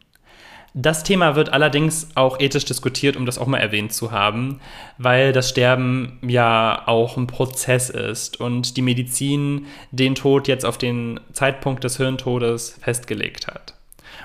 Das 0.78 1.04
Thema 1.04 1.38
wird 1.38 1.54
allerdings 1.54 2.10
auch 2.16 2.38
ethisch 2.42 2.66
diskutiert, 2.66 3.16
um 3.16 3.26
das 3.26 3.38
auch 3.38 3.48
mal 3.48 3.60
erwähnt 3.60 3.94
zu 3.94 4.12
haben, 4.12 4.60
weil 4.98 5.32
das 5.32 5.48
Sterben 5.48 6.20
ja 6.22 6.86
auch 6.86 7.16
ein 7.16 7.28
Prozess 7.28 7.90
ist 7.90 8.42
und 8.42 8.76
die 8.76 8.82
Medizin 8.82 9.68
den 9.92 10.16
Tod 10.16 10.50
jetzt 10.50 10.66
auf 10.66 10.78
den 10.78 11.22
Zeitpunkt 11.32 11.86
des 11.86 11.96
Hirntodes 11.96 12.78
festgelegt 12.82 13.48
hat. 13.48 13.74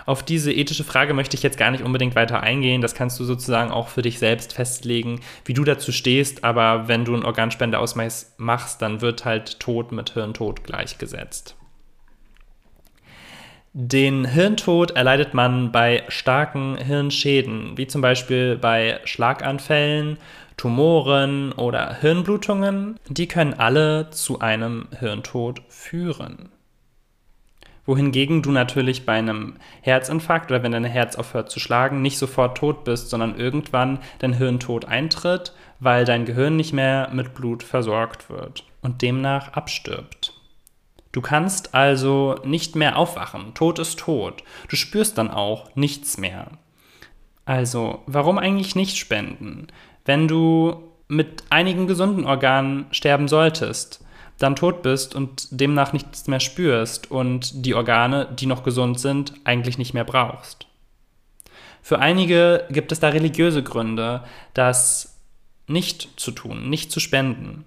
Auf 0.06 0.24
diese 0.24 0.52
ethische 0.52 0.82
Frage 0.82 1.14
möchte 1.14 1.36
ich 1.36 1.44
jetzt 1.44 1.56
gar 1.56 1.70
nicht 1.70 1.84
unbedingt 1.84 2.16
weiter 2.16 2.40
eingehen. 2.40 2.80
Das 2.80 2.96
kannst 2.96 3.20
du 3.20 3.24
sozusagen 3.24 3.70
auch 3.70 3.86
für 3.86 4.02
dich 4.02 4.18
selbst 4.18 4.52
festlegen, 4.52 5.20
wie 5.44 5.54
du 5.54 5.62
dazu 5.62 5.92
stehst. 5.92 6.42
Aber 6.42 6.88
wenn 6.88 7.04
du 7.04 7.14
einen 7.14 7.24
Organspendeausweis 7.24 8.34
machst, 8.38 8.82
dann 8.82 9.02
wird 9.02 9.24
halt 9.24 9.60
Tod 9.60 9.92
mit 9.92 10.14
Hirntod 10.14 10.64
gleichgesetzt. 10.64 11.54
Den 13.72 14.24
Hirntod 14.24 14.92
erleidet 14.92 15.32
man 15.32 15.70
bei 15.70 16.02
starken 16.08 16.76
Hirnschäden, 16.76 17.76
wie 17.76 17.86
zum 17.86 18.00
Beispiel 18.00 18.56
bei 18.56 19.00
Schlaganfällen, 19.04 20.18
Tumoren 20.56 21.52
oder 21.52 21.94
Hirnblutungen. 21.94 22.98
Die 23.08 23.28
können 23.28 23.54
alle 23.54 24.10
zu 24.10 24.40
einem 24.40 24.88
Hirntod 24.98 25.62
führen 25.68 26.50
wohingegen 27.90 28.40
du 28.40 28.52
natürlich 28.52 29.04
bei 29.04 29.14
einem 29.14 29.56
Herzinfarkt 29.80 30.50
oder 30.52 30.62
wenn 30.62 30.70
dein 30.70 30.84
Herz 30.84 31.16
aufhört 31.16 31.50
zu 31.50 31.58
schlagen, 31.58 32.02
nicht 32.02 32.18
sofort 32.18 32.56
tot 32.56 32.84
bist, 32.84 33.10
sondern 33.10 33.36
irgendwann 33.36 33.98
dein 34.20 34.34
Hirntod 34.34 34.84
eintritt, 34.84 35.52
weil 35.80 36.04
dein 36.04 36.24
Gehirn 36.24 36.54
nicht 36.54 36.72
mehr 36.72 37.10
mit 37.12 37.34
Blut 37.34 37.64
versorgt 37.64 38.30
wird 38.30 38.64
und 38.80 39.02
demnach 39.02 39.54
abstirbt. 39.54 40.19
Du 41.12 41.20
kannst 41.20 41.74
also 41.74 42.36
nicht 42.44 42.76
mehr 42.76 42.96
aufwachen. 42.96 43.54
Tod 43.54 43.78
ist 43.78 43.98
tot. 43.98 44.44
Du 44.68 44.76
spürst 44.76 45.18
dann 45.18 45.30
auch 45.30 45.74
nichts 45.74 46.18
mehr. 46.18 46.52
Also, 47.44 48.02
warum 48.06 48.38
eigentlich 48.38 48.76
nicht 48.76 48.96
spenden? 48.96 49.66
Wenn 50.04 50.28
du 50.28 50.92
mit 51.08 51.42
einigen 51.50 51.88
gesunden 51.88 52.24
Organen 52.24 52.86
sterben 52.92 53.26
solltest, 53.26 54.04
dann 54.38 54.56
tot 54.56 54.82
bist 54.82 55.14
und 55.14 55.48
demnach 55.50 55.92
nichts 55.92 56.28
mehr 56.28 56.40
spürst 56.40 57.10
und 57.10 57.66
die 57.66 57.74
Organe, 57.74 58.28
die 58.38 58.46
noch 58.46 58.62
gesund 58.62 59.00
sind, 59.00 59.34
eigentlich 59.44 59.76
nicht 59.76 59.92
mehr 59.92 60.04
brauchst. 60.04 60.66
Für 61.82 61.98
einige 61.98 62.66
gibt 62.70 62.92
es 62.92 63.00
da 63.00 63.08
religiöse 63.08 63.62
Gründe, 63.62 64.22
das 64.54 65.18
nicht 65.66 66.08
zu 66.16 66.30
tun, 66.30 66.70
nicht 66.70 66.92
zu 66.92 67.00
spenden. 67.00 67.66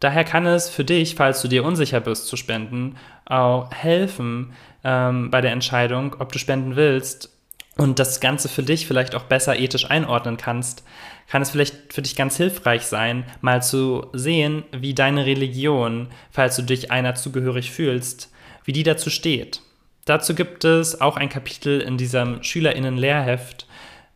Daher 0.00 0.24
kann 0.24 0.46
es 0.46 0.68
für 0.68 0.84
dich, 0.84 1.14
falls 1.14 1.40
du 1.42 1.48
dir 1.48 1.64
unsicher 1.64 2.00
bist 2.00 2.26
zu 2.26 2.36
spenden, 2.36 2.96
auch 3.24 3.70
helfen 3.72 4.52
ähm, 4.84 5.30
bei 5.30 5.40
der 5.40 5.52
Entscheidung, 5.52 6.16
ob 6.18 6.32
du 6.32 6.38
spenden 6.38 6.76
willst 6.76 7.30
und 7.76 7.98
das 7.98 8.20
Ganze 8.20 8.48
für 8.48 8.62
dich 8.62 8.86
vielleicht 8.86 9.14
auch 9.14 9.24
besser 9.24 9.58
ethisch 9.58 9.90
einordnen 9.90 10.36
kannst, 10.36 10.84
kann 11.28 11.42
es 11.42 11.50
vielleicht 11.50 11.92
für 11.92 12.02
dich 12.02 12.16
ganz 12.16 12.36
hilfreich 12.36 12.82
sein, 12.82 13.24
mal 13.40 13.62
zu 13.62 14.06
sehen, 14.12 14.64
wie 14.72 14.94
deine 14.94 15.26
Religion, 15.26 16.08
falls 16.30 16.56
du 16.56 16.62
dich 16.62 16.90
einer 16.90 17.14
zugehörig 17.14 17.70
fühlst, 17.70 18.30
wie 18.64 18.72
die 18.72 18.82
dazu 18.82 19.10
steht. 19.10 19.60
Dazu 20.04 20.34
gibt 20.34 20.64
es 20.64 21.00
auch 21.00 21.16
ein 21.16 21.28
Kapitel 21.28 21.80
in 21.80 21.98
diesem 21.98 22.42
Schülerinnen-Lehrheft 22.42 23.66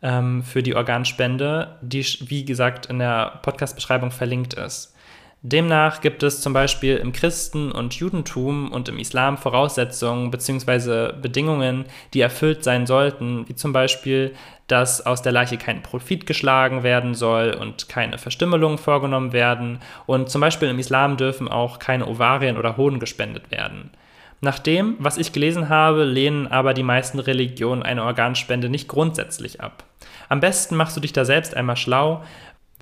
ähm, 0.01 0.43
für 0.43 0.63
die 0.63 0.75
Organspende, 0.75 1.77
die, 1.81 2.05
wie 2.21 2.45
gesagt, 2.45 2.85
in 2.85 2.99
der 2.99 3.39
Podcast-Beschreibung 3.41 4.11
verlinkt 4.11 4.53
ist. 4.53 4.95
Demnach 5.43 6.01
gibt 6.01 6.21
es 6.21 6.39
zum 6.39 6.53
Beispiel 6.53 6.97
im 6.97 7.13
Christen- 7.13 7.71
und 7.71 7.95
Judentum 7.95 8.71
und 8.71 8.87
im 8.89 8.99
Islam 8.99 9.39
Voraussetzungen 9.39 10.29
bzw. 10.29 11.13
Bedingungen, 11.19 11.85
die 12.13 12.21
erfüllt 12.21 12.63
sein 12.63 12.85
sollten, 12.85 13.49
wie 13.49 13.55
zum 13.55 13.73
Beispiel, 13.73 14.35
dass 14.67 15.03
aus 15.03 15.23
der 15.23 15.31
Leiche 15.31 15.57
kein 15.57 15.81
Profit 15.81 16.27
geschlagen 16.27 16.83
werden 16.83 17.15
soll 17.15 17.57
und 17.59 17.89
keine 17.89 18.19
Verstümmelungen 18.19 18.77
vorgenommen 18.77 19.33
werden. 19.33 19.79
Und 20.05 20.29
zum 20.29 20.41
Beispiel 20.41 20.69
im 20.69 20.77
Islam 20.77 21.17
dürfen 21.17 21.47
auch 21.47 21.79
keine 21.79 22.07
Ovarien 22.07 22.55
oder 22.55 22.77
Hoden 22.77 22.99
gespendet 22.99 23.49
werden. 23.49 23.89
Nach 24.41 24.59
dem, 24.59 24.95
was 24.99 25.17
ich 25.17 25.33
gelesen 25.33 25.69
habe, 25.69 26.03
lehnen 26.03 26.47
aber 26.47 26.75
die 26.75 26.83
meisten 26.83 27.19
Religionen 27.19 27.81
eine 27.81 28.03
Organspende 28.03 28.69
nicht 28.69 28.87
grundsätzlich 28.87 29.59
ab. 29.59 29.85
Am 30.29 30.39
besten 30.39 30.75
machst 30.75 30.95
du 30.95 31.01
dich 31.01 31.13
da 31.13 31.25
selbst 31.25 31.55
einmal 31.55 31.75
schlau, 31.75 32.23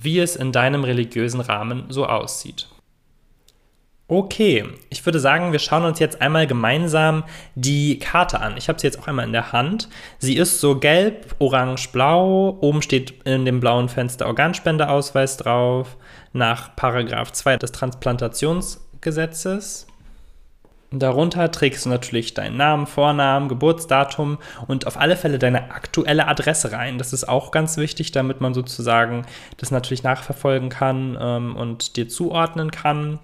wie 0.01 0.19
es 0.19 0.35
in 0.35 0.51
deinem 0.51 0.83
religiösen 0.83 1.41
Rahmen 1.41 1.85
so 1.89 2.05
aussieht. 2.05 2.67
Okay, 4.11 4.65
ich 4.89 5.05
würde 5.05 5.19
sagen, 5.19 5.51
wir 5.51 5.59
schauen 5.59 5.85
uns 5.85 5.99
jetzt 5.99 6.19
einmal 6.19 6.47
gemeinsam 6.47 7.23
die 7.53 7.99
Karte 7.99 8.39
an. 8.39 8.57
Ich 8.57 8.67
habe 8.67 8.79
sie 8.79 8.87
jetzt 8.87 8.97
auch 8.97 9.07
einmal 9.07 9.25
in 9.25 9.33
der 9.33 9.51
Hand. 9.51 9.87
Sie 10.17 10.35
ist 10.35 10.59
so 10.59 10.79
gelb, 10.79 11.35
orange, 11.37 11.91
blau. 11.91 12.57
Oben 12.59 12.81
steht 12.81 13.21
in 13.25 13.45
dem 13.45 13.59
blauen 13.59 13.87
Fenster 13.87 14.25
Organspendeausweis 14.25 15.37
drauf 15.37 15.95
nach 16.33 16.75
Paragraph 16.75 17.31
2 17.33 17.57
des 17.57 17.71
Transplantationsgesetzes. 17.71 19.85
Darunter 20.91 21.51
trägst 21.51 21.85
du 21.85 21.89
natürlich 21.89 22.33
deinen 22.33 22.57
Namen, 22.57 22.87
Vornamen, 22.87 23.47
Geburtsdatum 23.47 24.39
und 24.67 24.87
auf 24.87 24.97
alle 24.97 25.15
Fälle 25.15 25.37
deine 25.37 25.71
aktuelle 25.71 26.27
Adresse 26.27 26.71
rein. 26.71 26.97
Das 26.97 27.13
ist 27.13 27.29
auch 27.29 27.51
ganz 27.51 27.77
wichtig, 27.77 28.11
damit 28.11 28.41
man 28.41 28.55
sozusagen 28.55 29.25
das 29.57 29.69
natürlich 29.69 30.01
nachverfolgen 30.01 30.69
kann 30.69 31.15
ähm, 31.21 31.55
und 31.55 31.95
dir 31.95 32.09
zuordnen 32.09 32.71
kann. 32.71 33.19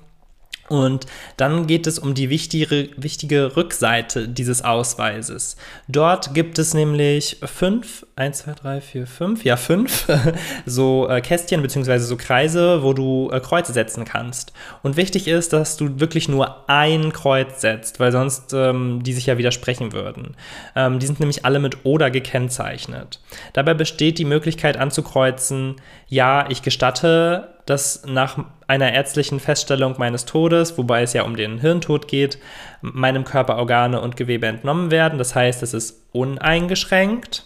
Und 0.68 1.06
dann 1.38 1.68
geht 1.68 1.86
es 1.86 2.00
um 2.00 2.16
die 2.16 2.32
wichtige, 2.32 2.90
wichtige 2.98 3.56
Rückseite 3.56 4.28
dieses 4.28 4.64
Ausweises. 4.64 5.58
Dort 5.88 6.34
gibt 6.34 6.58
es 6.58 6.74
nämlich 6.74 7.38
fünf, 7.44 8.06
eins, 8.16 8.40
zwei, 8.40 8.54
drei, 8.54 8.82
vier, 8.82 9.06
fünf, 9.06 9.46
ja 9.46 9.58
fünf, 9.58 10.08
so 10.66 11.08
äh, 11.08 11.22
Kästchen 11.22 11.62
bzw. 11.62 12.00
so 12.00 12.18
Kreise, 12.18 12.82
wo 12.82 12.94
du 12.94 13.30
äh, 13.32 13.40
Kreuze 13.40 13.74
setzen 13.74 14.06
kannst. 14.06 14.54
Und 14.82 14.98
wichtig 14.98 15.28
ist, 15.28 15.54
dass 15.54 15.78
du 15.78 16.00
wirklich 16.00 16.30
nur 16.30 16.68
ein 16.68 17.14
Kreuz 17.14 17.62
setzt, 17.62 18.00
weil 18.00 18.12
sonst 18.12 18.54
ähm, 18.54 19.04
die 19.04 19.14
sich 19.14 19.28
ja 19.28 19.38
widersprechen 19.38 19.94
würden. 19.94 20.36
Ähm, 20.76 20.98
die 20.98 21.06
sind 21.06 21.20
nämlich 21.20 21.46
alle 21.46 21.60
mit 21.60 21.86
oder 21.86 22.10
gekennzeichnet. 22.10 23.20
Dabei 23.54 23.76
besteht 23.76 24.18
die 24.18 24.26
Möglichkeit 24.26 24.78
anzukreuzen, 24.78 25.76
ja, 26.08 26.50
ich 26.50 26.64
gestatte 26.64 27.55
dass 27.66 28.06
nach 28.06 28.38
einer 28.68 28.94
ärztlichen 28.94 29.40
Feststellung 29.40 29.96
meines 29.98 30.26
Todes, 30.26 30.78
wobei 30.78 31.02
es 31.02 31.14
ja 31.14 31.24
um 31.24 31.36
den 31.36 31.60
Hirntod 31.60 32.08
geht, 32.08 32.38
meinem 32.82 33.24
Körper 33.26 33.58
Organe 33.58 34.02
und 34.02 34.18
Gewebe 34.18 34.48
entnommen 34.48 34.92
werden. 34.92 35.18
Das 35.18 35.36
heißt, 35.36 35.64
es 35.64 35.74
ist 35.74 36.04
uneingeschränkt. 36.12 37.44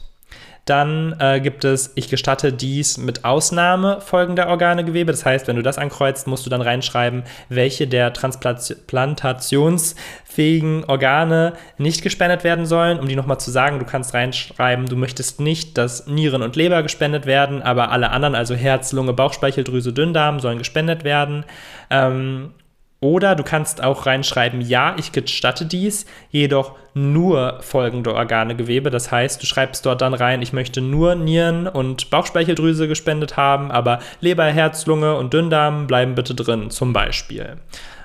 Dann 0.69 1.15
äh, 1.19 1.39
gibt 1.39 1.65
es, 1.65 1.91
ich 1.95 2.09
gestatte 2.09 2.53
dies 2.53 2.99
mit 2.99 3.25
Ausnahme 3.25 4.01
folgender 4.01 4.49
Organegewebe. 4.49 5.11
Das 5.11 5.25
heißt, 5.25 5.47
wenn 5.47 5.55
du 5.55 5.63
das 5.63 5.79
ankreuzt, 5.79 6.27
musst 6.27 6.45
du 6.45 6.51
dann 6.51 6.61
reinschreiben, 6.61 7.23
welche 7.49 7.87
der 7.87 8.13
transplantationsfähigen 8.13 10.85
Organe 10.85 11.53
nicht 11.79 12.03
gespendet 12.03 12.43
werden 12.43 12.67
sollen. 12.67 12.99
Um 12.99 13.07
die 13.07 13.15
nochmal 13.15 13.39
zu 13.39 13.49
sagen, 13.49 13.79
du 13.79 13.85
kannst 13.85 14.13
reinschreiben, 14.13 14.85
du 14.85 14.95
möchtest 14.95 15.39
nicht, 15.39 15.75
dass 15.79 16.05
Nieren 16.05 16.43
und 16.43 16.55
Leber 16.55 16.83
gespendet 16.83 17.25
werden, 17.25 17.63
aber 17.63 17.89
alle 17.89 18.11
anderen, 18.11 18.35
also 18.35 18.53
Herz, 18.53 18.91
Lunge, 18.91 19.13
Bauchspeicheldrüse, 19.13 19.91
Dünndarm, 19.91 20.39
sollen 20.39 20.59
gespendet 20.59 21.03
werden. 21.03 21.45
Ähm, 21.89 22.51
oder 23.01 23.35
du 23.35 23.43
kannst 23.43 23.81
auch 23.81 24.05
reinschreiben, 24.05 24.61
ja, 24.61 24.95
ich 24.97 25.11
gestatte 25.11 25.65
dies, 25.65 26.05
jedoch 26.31 26.75
nur 26.93 27.59
folgende 27.61 28.13
Organegewebe. 28.13 28.89
Das 28.89 29.11
heißt, 29.11 29.41
du 29.41 29.45
schreibst 29.45 29.85
dort 29.85 30.01
dann 30.01 30.13
rein, 30.13 30.41
ich 30.41 30.51
möchte 30.51 30.81
nur 30.81 31.15
Nieren 31.15 31.67
und 31.67 32.09
Bauchspeicheldrüse 32.09 32.87
gespendet 32.87 33.37
haben, 33.37 33.71
aber 33.71 33.99
Leber, 34.19 34.45
Herz, 34.45 34.85
Lunge 34.85 35.15
und 35.15 35.33
Dünndarm 35.33 35.87
bleiben 35.87 36.15
bitte 36.15 36.35
drin, 36.35 36.71
zum 36.71 36.91
Beispiel. 36.91 37.57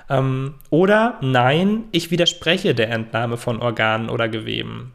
Ähm, 0.09 0.55
oder 0.69 1.17
nein, 1.21 1.85
ich 1.91 2.11
widerspreche 2.11 2.73
der 2.73 2.89
Entnahme 2.89 3.37
von 3.37 3.61
Organen 3.61 4.09
oder 4.09 4.29
Geweben. 4.29 4.93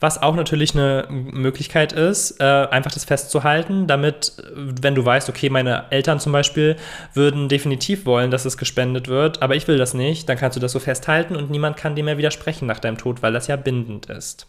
Was 0.00 0.22
auch 0.22 0.34
natürlich 0.34 0.74
eine 0.74 1.06
Möglichkeit 1.08 1.92
ist, 1.92 2.40
äh, 2.40 2.44
einfach 2.44 2.92
das 2.92 3.04
festzuhalten, 3.04 3.86
damit, 3.86 4.32
wenn 4.54 4.94
du 4.94 5.04
weißt, 5.04 5.28
okay, 5.28 5.50
meine 5.50 5.84
Eltern 5.90 6.20
zum 6.20 6.32
Beispiel 6.32 6.76
würden 7.14 7.48
definitiv 7.48 8.06
wollen, 8.06 8.30
dass 8.30 8.44
es 8.44 8.56
gespendet 8.56 9.08
wird, 9.08 9.42
aber 9.42 9.56
ich 9.56 9.68
will 9.68 9.78
das 9.78 9.94
nicht, 9.94 10.28
dann 10.28 10.38
kannst 10.38 10.56
du 10.56 10.60
das 10.60 10.72
so 10.72 10.78
festhalten 10.78 11.36
und 11.36 11.50
niemand 11.50 11.76
kann 11.76 11.94
dem 11.94 12.06
mehr 12.06 12.18
widersprechen 12.18 12.66
nach 12.66 12.78
deinem 12.78 12.98
Tod, 12.98 13.22
weil 13.22 13.32
das 13.32 13.46
ja 13.46 13.56
bindend 13.56 14.06
ist. 14.06 14.46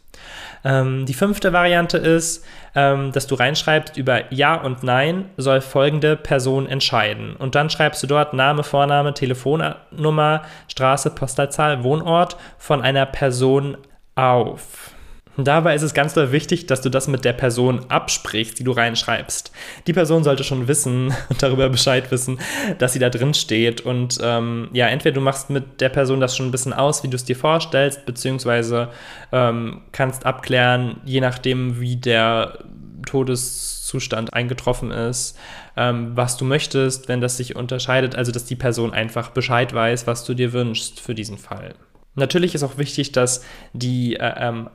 Ähm, 0.64 1.06
die 1.06 1.14
fünfte 1.14 1.54
Variante 1.54 1.98
ist, 1.98 2.46
ähm, 2.76 3.12
dass 3.12 3.28
du 3.28 3.36
reinschreibst 3.36 3.98
über 3.98 4.32
Ja 4.34 4.56
und 4.56 4.84
Nein 4.84 5.30
soll 5.38 5.62
folgende 5.62 6.16
Person 6.16 6.68
entscheiden. 6.68 7.36
Und 7.36 7.56
dann 7.56 7.70
schreibst 7.70 8.04
du 8.04 8.08
dort 8.08 8.34
Name, 8.34 8.64
Vorname, 8.64 9.14
Telefonnummer, 9.14 10.44
Straße, 10.68 11.12
Postleitzahl, 11.12 11.84
Wohnort 11.84 12.38
von 12.58 12.82
einer 12.82 13.06
Person 13.06 13.78
auf. 14.16 14.92
Und 15.39 15.46
dabei 15.46 15.74
ist 15.74 15.84
es 15.84 15.93
ganz 15.93 16.13
doll 16.13 16.34
wichtig, 16.34 16.65
dass 16.65 16.81
du 16.81 16.89
das 16.89 17.08
mit 17.08 17.24
der 17.24 17.31
Person 17.31 17.86
absprichst, 17.88 18.60
die 18.60 18.65
du 18.65 18.74
reinschreibst. 18.74 19.53
Die 19.88 19.93
Person 19.93 20.25
sollte 20.25 20.43
schon 20.43 20.67
wissen 20.67 21.13
und 21.29 21.41
darüber 21.41 21.69
Bescheid 21.69 22.12
wissen, 22.12 22.41
dass 22.77 22.91
sie 22.91 23.00
da 23.00 23.10
drin 23.10 23.34
steht. 23.34 23.79
Und 23.79 24.19
ähm, 24.22 24.67
ja, 24.74 24.88
entweder 24.88 25.13
du 25.13 25.22
machst 25.22 25.50
mit 25.50 25.79
der 25.79 25.88
Person 25.88 26.19
das 26.19 26.36
schon 26.36 26.50
ein 26.50 26.51
bisschen 26.51 26.74
aus, 26.74 27.03
wie 27.03 27.08
du 27.08 27.15
es 27.15 27.24
dir 27.24 27.38
vorstellst, 27.38 28.05
beziehungsweise 28.05 28.89
ähm, 29.31 29.79
kannst 29.93 30.25
abklären, 30.25 31.00
je 31.05 31.22
nachdem, 31.22 31.79
wie 31.79 31.96
der 31.96 32.60
Todeszustand 33.05 34.34
eingetroffen 34.34 34.91
ist, 34.91 35.38
ähm, 35.77 36.17
was 36.17 36.36
du 36.36 36.43
möchtest, 36.43 37.08
wenn 37.08 37.22
das 37.22 37.38
sich 37.38 37.55
unterscheidet. 37.55 38.13
Also, 38.13 38.34
dass 38.34 38.43
die 38.43 38.58
Person 38.58 38.91
einfach 38.91 39.29
Bescheid 39.29 39.74
weiß, 39.74 40.05
was 40.05 40.25
du 40.25 40.34
dir 40.34 40.51
wünschst 40.51 41.00
für 41.00 41.15
diesen 41.15 41.38
Fall. 41.38 41.75
Natürlich 42.15 42.55
ist 42.55 42.63
auch 42.63 42.77
wichtig, 42.77 43.13
dass 43.13 43.46
die 43.72 44.17
äh, 44.17 44.34
ähm, 44.38 44.69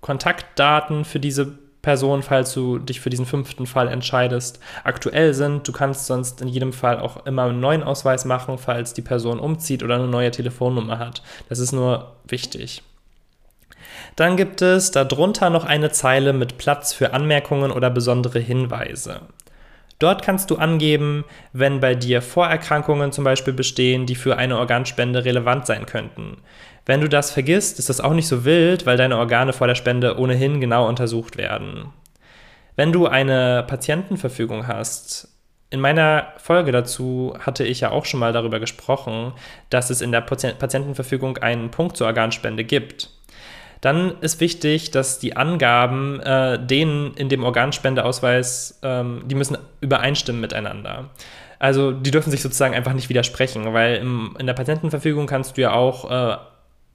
Kontaktdaten 0.00 1.04
für 1.04 1.20
diese 1.20 1.58
Person, 1.86 2.24
falls 2.24 2.52
du 2.52 2.80
dich 2.80 3.00
für 3.00 3.10
diesen 3.10 3.26
fünften 3.26 3.64
Fall 3.64 3.86
entscheidest, 3.86 4.58
aktuell 4.82 5.34
sind. 5.34 5.68
Du 5.68 5.72
kannst 5.72 6.06
sonst 6.06 6.40
in 6.40 6.48
jedem 6.48 6.72
Fall 6.72 6.98
auch 6.98 7.26
immer 7.26 7.44
einen 7.44 7.60
neuen 7.60 7.84
Ausweis 7.84 8.24
machen, 8.24 8.58
falls 8.58 8.92
die 8.92 9.02
Person 9.02 9.38
umzieht 9.38 9.84
oder 9.84 9.94
eine 9.94 10.08
neue 10.08 10.32
Telefonnummer 10.32 10.98
hat. 10.98 11.22
Das 11.48 11.60
ist 11.60 11.70
nur 11.70 12.16
wichtig. 12.26 12.82
Dann 14.16 14.36
gibt 14.36 14.62
es 14.62 14.90
darunter 14.90 15.48
noch 15.48 15.64
eine 15.64 15.92
Zeile 15.92 16.32
mit 16.32 16.58
Platz 16.58 16.92
für 16.92 17.12
Anmerkungen 17.12 17.70
oder 17.70 17.88
besondere 17.88 18.40
Hinweise. 18.40 19.20
Dort 19.98 20.22
kannst 20.22 20.50
du 20.50 20.56
angeben, 20.56 21.24
wenn 21.52 21.80
bei 21.80 21.94
dir 21.94 22.20
Vorerkrankungen 22.20 23.12
zum 23.12 23.24
Beispiel 23.24 23.54
bestehen, 23.54 24.04
die 24.04 24.14
für 24.14 24.36
eine 24.36 24.58
Organspende 24.58 25.24
relevant 25.24 25.66
sein 25.66 25.86
könnten. 25.86 26.38
Wenn 26.84 27.00
du 27.00 27.08
das 27.08 27.30
vergisst, 27.30 27.78
ist 27.78 27.88
das 27.88 28.00
auch 28.00 28.12
nicht 28.12 28.28
so 28.28 28.44
wild, 28.44 28.86
weil 28.86 28.96
deine 28.96 29.16
Organe 29.18 29.52
vor 29.52 29.66
der 29.66 29.74
Spende 29.74 30.18
ohnehin 30.18 30.60
genau 30.60 30.86
untersucht 30.86 31.36
werden. 31.36 31.92
Wenn 32.76 32.92
du 32.92 33.06
eine 33.06 33.64
Patientenverfügung 33.66 34.66
hast, 34.66 35.28
in 35.70 35.80
meiner 35.80 36.28
Folge 36.36 36.70
dazu 36.70 37.34
hatte 37.40 37.64
ich 37.64 37.80
ja 37.80 37.90
auch 37.90 38.04
schon 38.04 38.20
mal 38.20 38.32
darüber 38.32 38.60
gesprochen, 38.60 39.32
dass 39.70 39.90
es 39.90 40.00
in 40.00 40.12
der 40.12 40.20
Patientenverfügung 40.20 41.38
einen 41.38 41.70
Punkt 41.70 41.96
zur 41.96 42.06
Organspende 42.06 42.64
gibt. 42.64 43.10
Dann 43.80 44.14
ist 44.20 44.40
wichtig, 44.40 44.90
dass 44.90 45.18
die 45.18 45.36
Angaben, 45.36 46.20
äh, 46.20 46.58
denen 46.64 47.14
in 47.14 47.28
dem 47.28 47.44
Organspendeausweis, 47.44 48.78
ähm, 48.82 49.22
die 49.26 49.34
müssen 49.34 49.58
übereinstimmen 49.80 50.40
miteinander. 50.40 51.10
Also 51.58 51.92
die 51.92 52.10
dürfen 52.10 52.30
sich 52.30 52.42
sozusagen 52.42 52.74
einfach 52.74 52.92
nicht 52.92 53.08
widersprechen, 53.08 53.72
weil 53.72 53.96
im, 53.96 54.36
in 54.38 54.46
der 54.46 54.54
Patientenverfügung 54.54 55.26
kannst 55.26 55.56
du 55.56 55.62
ja 55.62 55.72
auch 55.72 56.10
äh, 56.10 56.36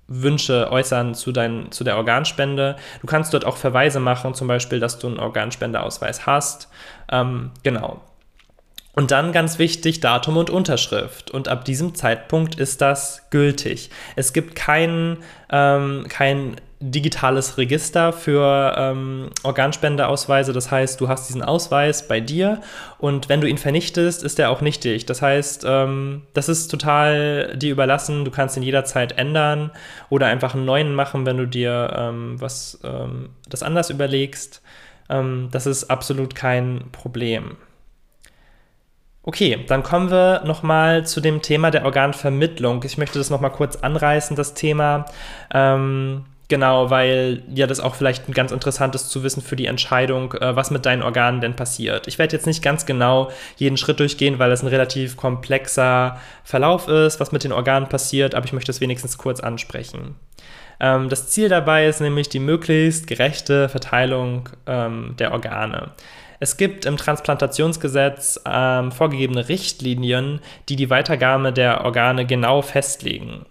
Wünsche 0.07 0.71
äußern 0.71 1.15
zu, 1.15 1.31
dein, 1.31 1.71
zu 1.71 1.83
der 1.83 1.97
Organspende. 1.97 2.75
Du 2.99 3.07
kannst 3.07 3.33
dort 3.33 3.45
auch 3.45 3.57
Verweise 3.57 3.99
machen, 3.99 4.33
zum 4.33 4.47
Beispiel, 4.47 4.79
dass 4.79 4.99
du 4.99 5.07
einen 5.07 5.19
Organspendeausweis 5.19 6.25
hast. 6.25 6.69
Ähm, 7.11 7.51
genau. 7.63 8.01
Und 8.93 9.11
dann 9.11 9.31
ganz 9.31 9.57
wichtig, 9.57 10.01
Datum 10.01 10.37
und 10.37 10.49
Unterschrift. 10.49 11.31
Und 11.31 11.47
ab 11.47 11.63
diesem 11.63 11.95
Zeitpunkt 11.95 12.55
ist 12.55 12.81
das 12.81 13.29
gültig. 13.29 13.89
Es 14.17 14.33
gibt 14.33 14.55
kein, 14.55 15.17
ähm, 15.49 16.05
kein 16.09 16.57
digitales 16.81 17.57
Register 17.57 18.11
für 18.11 18.73
ähm, 18.75 19.29
Organspendeausweise. 19.43 20.51
Das 20.51 20.71
heißt, 20.71 20.99
du 20.99 21.07
hast 21.07 21.29
diesen 21.29 21.43
Ausweis 21.43 22.07
bei 22.07 22.19
dir 22.19 22.61
und 22.97 23.29
wenn 23.29 23.39
du 23.39 23.47
ihn 23.47 23.59
vernichtest, 23.59 24.23
ist 24.23 24.39
er 24.39 24.49
auch 24.49 24.61
nichtig. 24.61 25.05
Das 25.05 25.21
heißt, 25.21 25.63
ähm, 25.65 26.23
das 26.33 26.49
ist 26.49 26.69
total 26.69 27.55
dir 27.55 27.71
überlassen. 27.71 28.25
Du 28.25 28.31
kannst 28.31 28.57
ihn 28.57 28.63
jederzeit 28.63 29.17
ändern 29.17 29.69
oder 30.09 30.25
einfach 30.25 30.55
einen 30.55 30.65
neuen 30.65 30.95
machen, 30.95 31.25
wenn 31.25 31.37
du 31.37 31.45
dir 31.45 31.93
ähm, 31.95 32.41
was 32.41 32.79
ähm, 32.83 33.29
das 33.47 33.61
anders 33.61 33.91
überlegst. 33.91 34.63
Ähm, 35.07 35.49
das 35.51 35.67
ist 35.67 35.85
absolut 35.85 36.33
kein 36.33 36.85
Problem. 36.91 37.57
Okay, 39.23 39.63
dann 39.67 39.83
kommen 39.83 40.09
wir 40.09 40.41
nochmal 40.45 41.05
zu 41.05 41.21
dem 41.21 41.41
Thema 41.41 41.69
der 41.69 41.85
Organvermittlung. 41.85 42.83
Ich 42.83 42.97
möchte 42.97 43.19
das 43.19 43.29
nochmal 43.29 43.51
kurz 43.51 43.75
anreißen, 43.75 44.35
das 44.35 44.55
Thema. 44.55 45.05
Ähm, 45.53 46.25
Genau, 46.51 46.89
weil 46.89 47.43
ja 47.55 47.65
das 47.65 47.79
auch 47.79 47.95
vielleicht 47.95 48.29
ganz 48.33 48.51
interessant 48.51 48.93
ist 48.93 49.09
zu 49.09 49.23
wissen 49.23 49.41
für 49.41 49.55
die 49.55 49.67
Entscheidung, 49.67 50.33
äh, 50.33 50.53
was 50.53 50.69
mit 50.69 50.85
deinen 50.85 51.01
Organen 51.01 51.39
denn 51.39 51.55
passiert. 51.55 52.09
Ich 52.09 52.19
werde 52.19 52.35
jetzt 52.35 52.45
nicht 52.45 52.61
ganz 52.61 52.85
genau 52.85 53.31
jeden 53.55 53.77
Schritt 53.77 54.01
durchgehen, 54.01 54.37
weil 54.37 54.51
es 54.51 54.61
ein 54.61 54.67
relativ 54.67 55.15
komplexer 55.15 56.19
Verlauf 56.43 56.89
ist, 56.89 57.21
was 57.21 57.31
mit 57.31 57.45
den 57.45 57.53
Organen 57.53 57.87
passiert, 57.87 58.35
aber 58.35 58.45
ich 58.45 58.51
möchte 58.51 58.69
es 58.69 58.81
wenigstens 58.81 59.17
kurz 59.17 59.39
ansprechen. 59.39 60.15
Ähm, 60.81 61.07
das 61.07 61.29
Ziel 61.29 61.47
dabei 61.47 61.87
ist 61.87 62.01
nämlich 62.01 62.27
die 62.27 62.39
möglichst 62.39 63.07
gerechte 63.07 63.69
Verteilung 63.69 64.49
ähm, 64.67 65.15
der 65.19 65.31
Organe. 65.31 65.91
Es 66.41 66.57
gibt 66.57 66.85
im 66.85 66.97
Transplantationsgesetz 66.97 68.41
ähm, 68.47 68.91
vorgegebene 68.91 69.47
Richtlinien, 69.47 70.39
die 70.69 70.75
die 70.75 70.89
Weitergabe 70.89 71.53
der 71.53 71.85
Organe 71.85 72.25
genau 72.25 72.63
festlegen. 72.63 73.45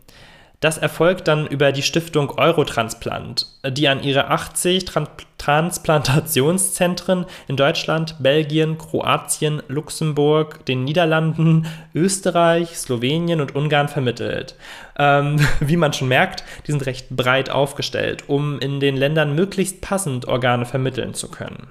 Das 0.59 0.77
erfolgt 0.77 1.29
dann 1.29 1.47
über 1.47 1.71
die 1.71 1.83
Stiftung 1.83 2.33
Eurotransplant, 2.37 3.47
die 3.65 3.87
an 3.87 4.03
ihre 4.03 4.29
80 4.29 4.87
Tran 4.87 5.07
Transplantationszentren 5.39 7.27
in 7.47 7.57
Deutschland, 7.57 8.17
Belgien, 8.19 8.77
Kroatien, 8.77 9.63
Luxemburg, 9.69 10.67
den 10.67 10.83
Niederlanden, 10.83 11.67
Österreich, 11.95 12.77
Slowenien 12.77 13.41
und 13.41 13.55
Ungarn 13.55 13.89
vermittelt. 13.89 14.57
Ähm, 14.99 15.37
wie 15.61 15.77
man 15.77 15.93
schon 15.93 16.09
merkt, 16.09 16.43
die 16.67 16.73
sind 16.73 16.85
recht 16.87 17.09
breit 17.11 17.51
aufgestellt, 17.51 18.25
um 18.27 18.59
in 18.59 18.81
den 18.81 18.97
Ländern 18.97 19.37
möglichst 19.37 19.81
passend 19.81 20.27
Organe 20.27 20.67
vermitteln 20.67 21.15
zu 21.15 21.31
können. 21.31 21.69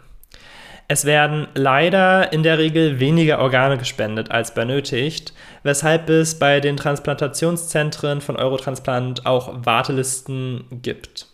Es 0.92 1.06
werden 1.06 1.48
leider 1.54 2.34
in 2.34 2.42
der 2.42 2.58
Regel 2.58 3.00
weniger 3.00 3.38
Organe 3.38 3.78
gespendet 3.78 4.32
als 4.32 4.56
benötigt, 4.56 5.34
weshalb 5.62 6.10
es 6.10 6.40
bei 6.40 6.60
den 6.62 6.78
Transplantationszentren 6.78 8.22
von 8.22 8.36
Eurotransplant 8.38 9.24
auch 9.28 9.54
Wartelisten 9.64 10.66
gibt. 10.72 11.28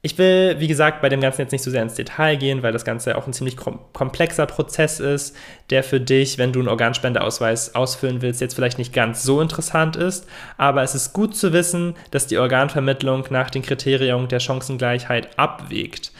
Ich 0.00 0.16
will, 0.16 0.56
wie 0.58 0.68
gesagt, 0.68 1.02
bei 1.02 1.10
dem 1.10 1.20
Ganzen 1.20 1.42
jetzt 1.42 1.52
nicht 1.52 1.62
so 1.64 1.70
sehr 1.70 1.82
ins 1.82 1.94
Detail 1.94 2.36
gehen, 2.36 2.62
weil 2.62 2.72
das 2.72 2.84
Ganze 2.86 3.16
auch 3.16 3.26
ein 3.26 3.32
ziemlich 3.34 3.56
komplexer 3.56 4.46
Prozess 4.46 5.00
ist, 5.00 5.36
der 5.68 5.82
für 5.82 6.00
dich, 6.00 6.38
wenn 6.38 6.52
du 6.52 6.60
einen 6.60 6.68
Organspendeausweis 6.68 7.74
ausfüllen 7.74 8.22
willst, 8.22 8.40
jetzt 8.40 8.54
vielleicht 8.54 8.78
nicht 8.78 8.92
ganz 8.94 9.22
so 9.22 9.40
interessant 9.40 9.96
ist. 9.96 10.26
Aber 10.56 10.82
es 10.82 10.94
ist 10.94 11.12
gut 11.12 11.36
zu 11.36 11.52
wissen, 11.52 11.94
dass 12.10 12.26
die 12.26 12.38
Organvermittlung 12.38 13.26
nach 13.30 13.50
den 13.50 13.62
Kriterien 13.62 14.28
der 14.28 14.40
Chancengleichheit 14.40 15.38
abwägt 15.38 16.12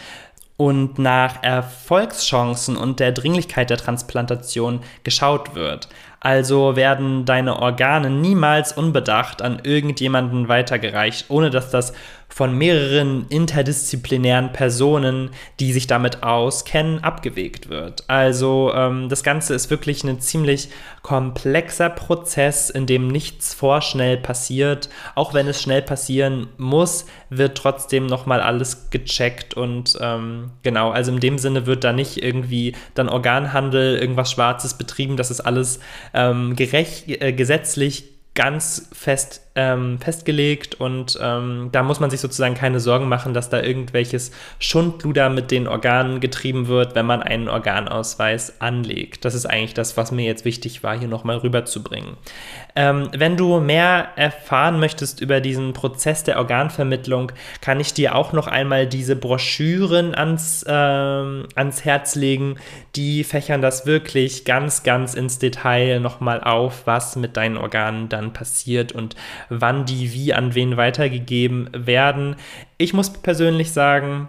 und 0.57 0.99
nach 0.99 1.43
Erfolgschancen 1.43 2.77
und 2.77 3.01
der 3.01 3.13
Dringlichkeit 3.13 3.71
der 3.71 3.77
Transplantation 3.77 4.81
geschaut 5.03 5.55
wird. 5.55 5.89
Also 6.21 6.77
werden 6.77 7.25
deine 7.25 7.59
Organe 7.59 8.09
niemals 8.09 8.73
unbedacht 8.73 9.43
an 9.43 9.61
irgendjemanden 9.63 10.49
weitergereicht, 10.49 11.27
ohne 11.29 11.51
dass 11.51 11.71
das 11.71 11.93
von 12.35 12.59
mehreren 12.59 13.27
interdisziplinären 13.29 14.51
Personen, 14.51 15.31
die 15.61 15.73
sich 15.73 15.87
damit 15.87 16.25
auskennen, 16.25 16.99
abgewegt 17.05 17.69
wird. 17.69 18.03
Also 18.09 18.73
ähm, 18.75 19.09
das 19.09 19.23
Ganze 19.23 19.55
ist 19.55 19.71
wirklich 19.71 20.03
ein 20.03 20.19
ziemlich 20.19 20.69
komplexer 21.03 21.91
Prozess, 21.91 22.71
in 22.71 22.87
dem 22.87 23.07
nichts 23.07 23.55
vorschnell 23.55 24.17
passiert. 24.17 24.89
Auch 25.15 25.33
wenn 25.33 25.47
es 25.47 25.63
schnell 25.63 25.83
passieren 25.83 26.49
muss, 26.59 27.07
wird 27.31 27.57
trotzdem 27.57 28.07
nochmal 28.07 28.41
alles 28.41 28.91
gecheckt 28.91 29.55
und 29.55 29.97
ähm, 30.01 30.51
genau, 30.65 30.91
also 30.91 31.13
in 31.13 31.21
dem 31.21 31.39
Sinne 31.39 31.67
wird 31.67 31.85
da 31.85 31.93
nicht 31.93 32.21
irgendwie 32.21 32.75
dann 32.95 33.09
Organhandel, 33.09 33.97
irgendwas 33.97 34.33
Schwarzes 34.33 34.75
betrieben, 34.75 35.17
das 35.17 35.31
ist 35.31 35.41
alles 35.41 35.79
ähm, 36.13 36.57
gerecht, 36.57 37.05
äh, 37.07 37.33
gesetzlich 37.33 38.07
ganz 38.35 38.89
fest 38.93 39.43
ähm, 39.57 39.99
festgelegt 40.01 40.81
und 40.81 41.17
ähm, 41.23 41.69
da 41.71 41.85
muss 41.85 42.01
man 42.01 42.11
sich 42.11 42.21
sozusagen 42.21 42.55
keine 42.55 42.81
Sorgen 42.81 43.09
machen, 43.09 43.35
dass 43.35 43.51
da 43.51 43.63
irgendwelches 43.63 44.33
Schundluder 44.59 45.31
mit 45.31 45.53
den 45.53 45.69
Organen 45.69 46.19
getrieben 46.19 46.67
wird, 46.67 46.97
wenn 46.97 47.07
man 47.07 47.23
einen 47.23 47.49
Organausweis 47.49 48.61
anlegt. 48.61 49.25
Das 49.25 49.35
ist 49.35 49.47
eigentlich 49.47 49.75
das, 49.75 49.97
was 49.97 50.11
mir 50.11 50.25
jetzt 50.25 50.45
wichtig 50.45 50.83
war, 50.83 50.99
hier 50.99 51.07
nochmal 51.07 51.37
rüberzubringen. 51.37 52.17
Ähm, 52.75 53.09
wenn 53.17 53.37
du 53.37 53.61
mehr 53.61 54.09
erfahren 54.17 54.81
möchtest 54.81 55.21
über 55.21 55.41
diesen 55.41 55.73
Prozess 55.73 56.25
der 56.25 56.39
Organvermittlung, 56.39 57.31
kann 57.61 57.79
ich 57.79 57.95
dir 57.95 58.17
auch 58.17 58.33
noch 58.33 58.49
einmal 58.49 58.89
diese 58.89 59.15
Broschüren 59.15 60.17
ans, 60.17 60.65
ähm, 60.67 61.47
ans 61.55 61.85
Herz 61.85 62.17
legen. 62.17 62.57
Die 62.97 63.23
fächern 63.23 63.63
das 63.63 63.87
wirklich 63.87 64.45
ganz, 64.45 64.83
ganz 64.83 65.15
ins 65.15 65.39
Detail 65.39 66.01
nochmal 66.01 66.43
auf, 66.43 66.83
was 66.87 67.15
mit 67.15 67.37
deinen 67.37 67.57
Organen 67.57 68.09
dann 68.09 68.33
passiert 68.33 68.91
und 68.91 69.15
wann 69.49 69.85
die 69.85 70.13
wie 70.13 70.35
an 70.35 70.55
wen 70.55 70.77
weitergegeben 70.77 71.71
werden. 71.73 72.37
Ich 72.79 72.95
muss 72.95 73.13
persönlich 73.13 73.73
sagen, 73.73 74.29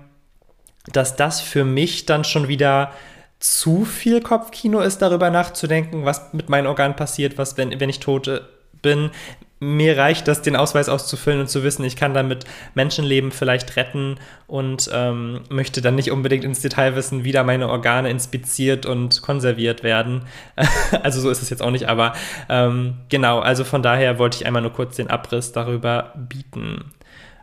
dass 0.92 1.16
das 1.16 1.42
für 1.42 1.66
mich 1.66 2.06
dann 2.06 2.24
schon 2.24 2.48
wieder 2.48 2.92
zu 3.40 3.86
viel 3.86 4.22
Kopfkino 4.22 4.80
ist, 4.80 5.02
darüber 5.02 5.30
nachzudenken, 5.30 6.06
was 6.06 6.34
mit 6.34 6.50
meinen 6.50 6.68
Organen 6.68 6.96
passiert, 6.96 7.38
was, 7.38 7.58
wenn, 7.58 7.80
wenn 7.80 7.90
ich 7.90 8.00
tot 8.00 8.42
bin. 8.82 9.12
Mir 9.60 9.98
reicht 9.98 10.28
das, 10.28 10.42
den 10.42 10.56
Ausweis 10.56 10.90
auszufüllen 10.90 11.40
und 11.40 11.48
zu 11.48 11.64
wissen, 11.64 11.86
ich 11.86 11.96
kann 11.96 12.14
damit 12.14 12.46
Menschenleben 12.74 13.32
vielleicht 13.32 13.78
retten 13.78 14.18
und 14.48 14.90
ähm, 14.94 15.42
möchte 15.50 15.82
dann 15.82 15.96
nicht 15.96 16.12
unbedingt 16.12 16.44
ins 16.44 16.62
Detail 16.62 16.96
wissen, 16.96 17.24
wie 17.24 17.32
da 17.32 17.44
meine 17.44 17.70
Organe 17.70 18.10
inspiziert 18.10 18.86
und 18.86 19.22
konserviert 19.22 19.82
werden. 19.82 20.24
also 21.04 21.22
so 21.22 21.30
ist 21.30 21.42
es 21.42 21.50
jetzt 21.50 21.62
auch 21.62 21.72
nicht, 21.72 21.88
aber 21.88 22.14
ähm, 22.50 22.96
genau, 23.10 23.40
also 23.40 23.64
von 23.64 23.82
daher 23.82 24.20
wollte 24.20 24.38
ich 24.38 24.46
einmal 24.46 24.62
nur 24.62 24.74
kurz 24.74 24.98
den 24.98 25.10
Abriss 25.10 25.54
darüber 25.54 26.14
bieten. 26.16 26.92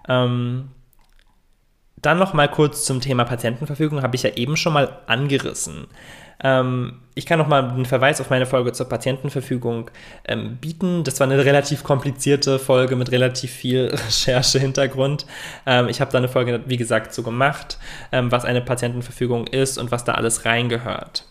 Ähm, 0.06 0.68
dann 1.96 2.18
noch 2.18 2.34
mal 2.34 2.48
kurz 2.48 2.84
zum 2.84 3.00
Thema 3.00 3.24
Patientenverfügung, 3.24 4.02
habe 4.02 4.16
ich 4.16 4.24
ja 4.24 4.30
eben 4.34 4.56
schon 4.56 4.72
mal 4.72 4.98
angerissen. 5.06 5.86
Ähm, 6.42 6.98
ich 7.14 7.26
kann 7.26 7.38
noch 7.38 7.46
mal 7.46 7.62
einen 7.62 7.84
Verweis 7.84 8.20
auf 8.20 8.30
meine 8.30 8.46
Folge 8.46 8.72
zur 8.72 8.88
Patientenverfügung 8.88 9.90
ähm, 10.26 10.56
bieten. 10.56 11.04
Das 11.04 11.20
war 11.20 11.26
eine 11.26 11.44
relativ 11.44 11.84
komplizierte 11.84 12.58
Folge 12.58 12.96
mit 12.96 13.12
relativ 13.12 13.50
viel 13.50 13.90
Recherche-Hintergrund. 14.06 15.26
Ähm, 15.66 15.88
ich 15.88 16.00
habe 16.00 16.10
da 16.10 16.18
eine 16.18 16.28
Folge, 16.28 16.62
wie 16.66 16.76
gesagt, 16.76 17.12
so 17.12 17.22
gemacht, 17.22 17.78
ähm, 18.12 18.32
was 18.32 18.44
eine 18.44 18.62
Patientenverfügung 18.62 19.46
ist 19.46 19.78
und 19.78 19.90
was 19.90 20.04
da 20.04 20.12
alles 20.12 20.44
reingehört. 20.44 21.26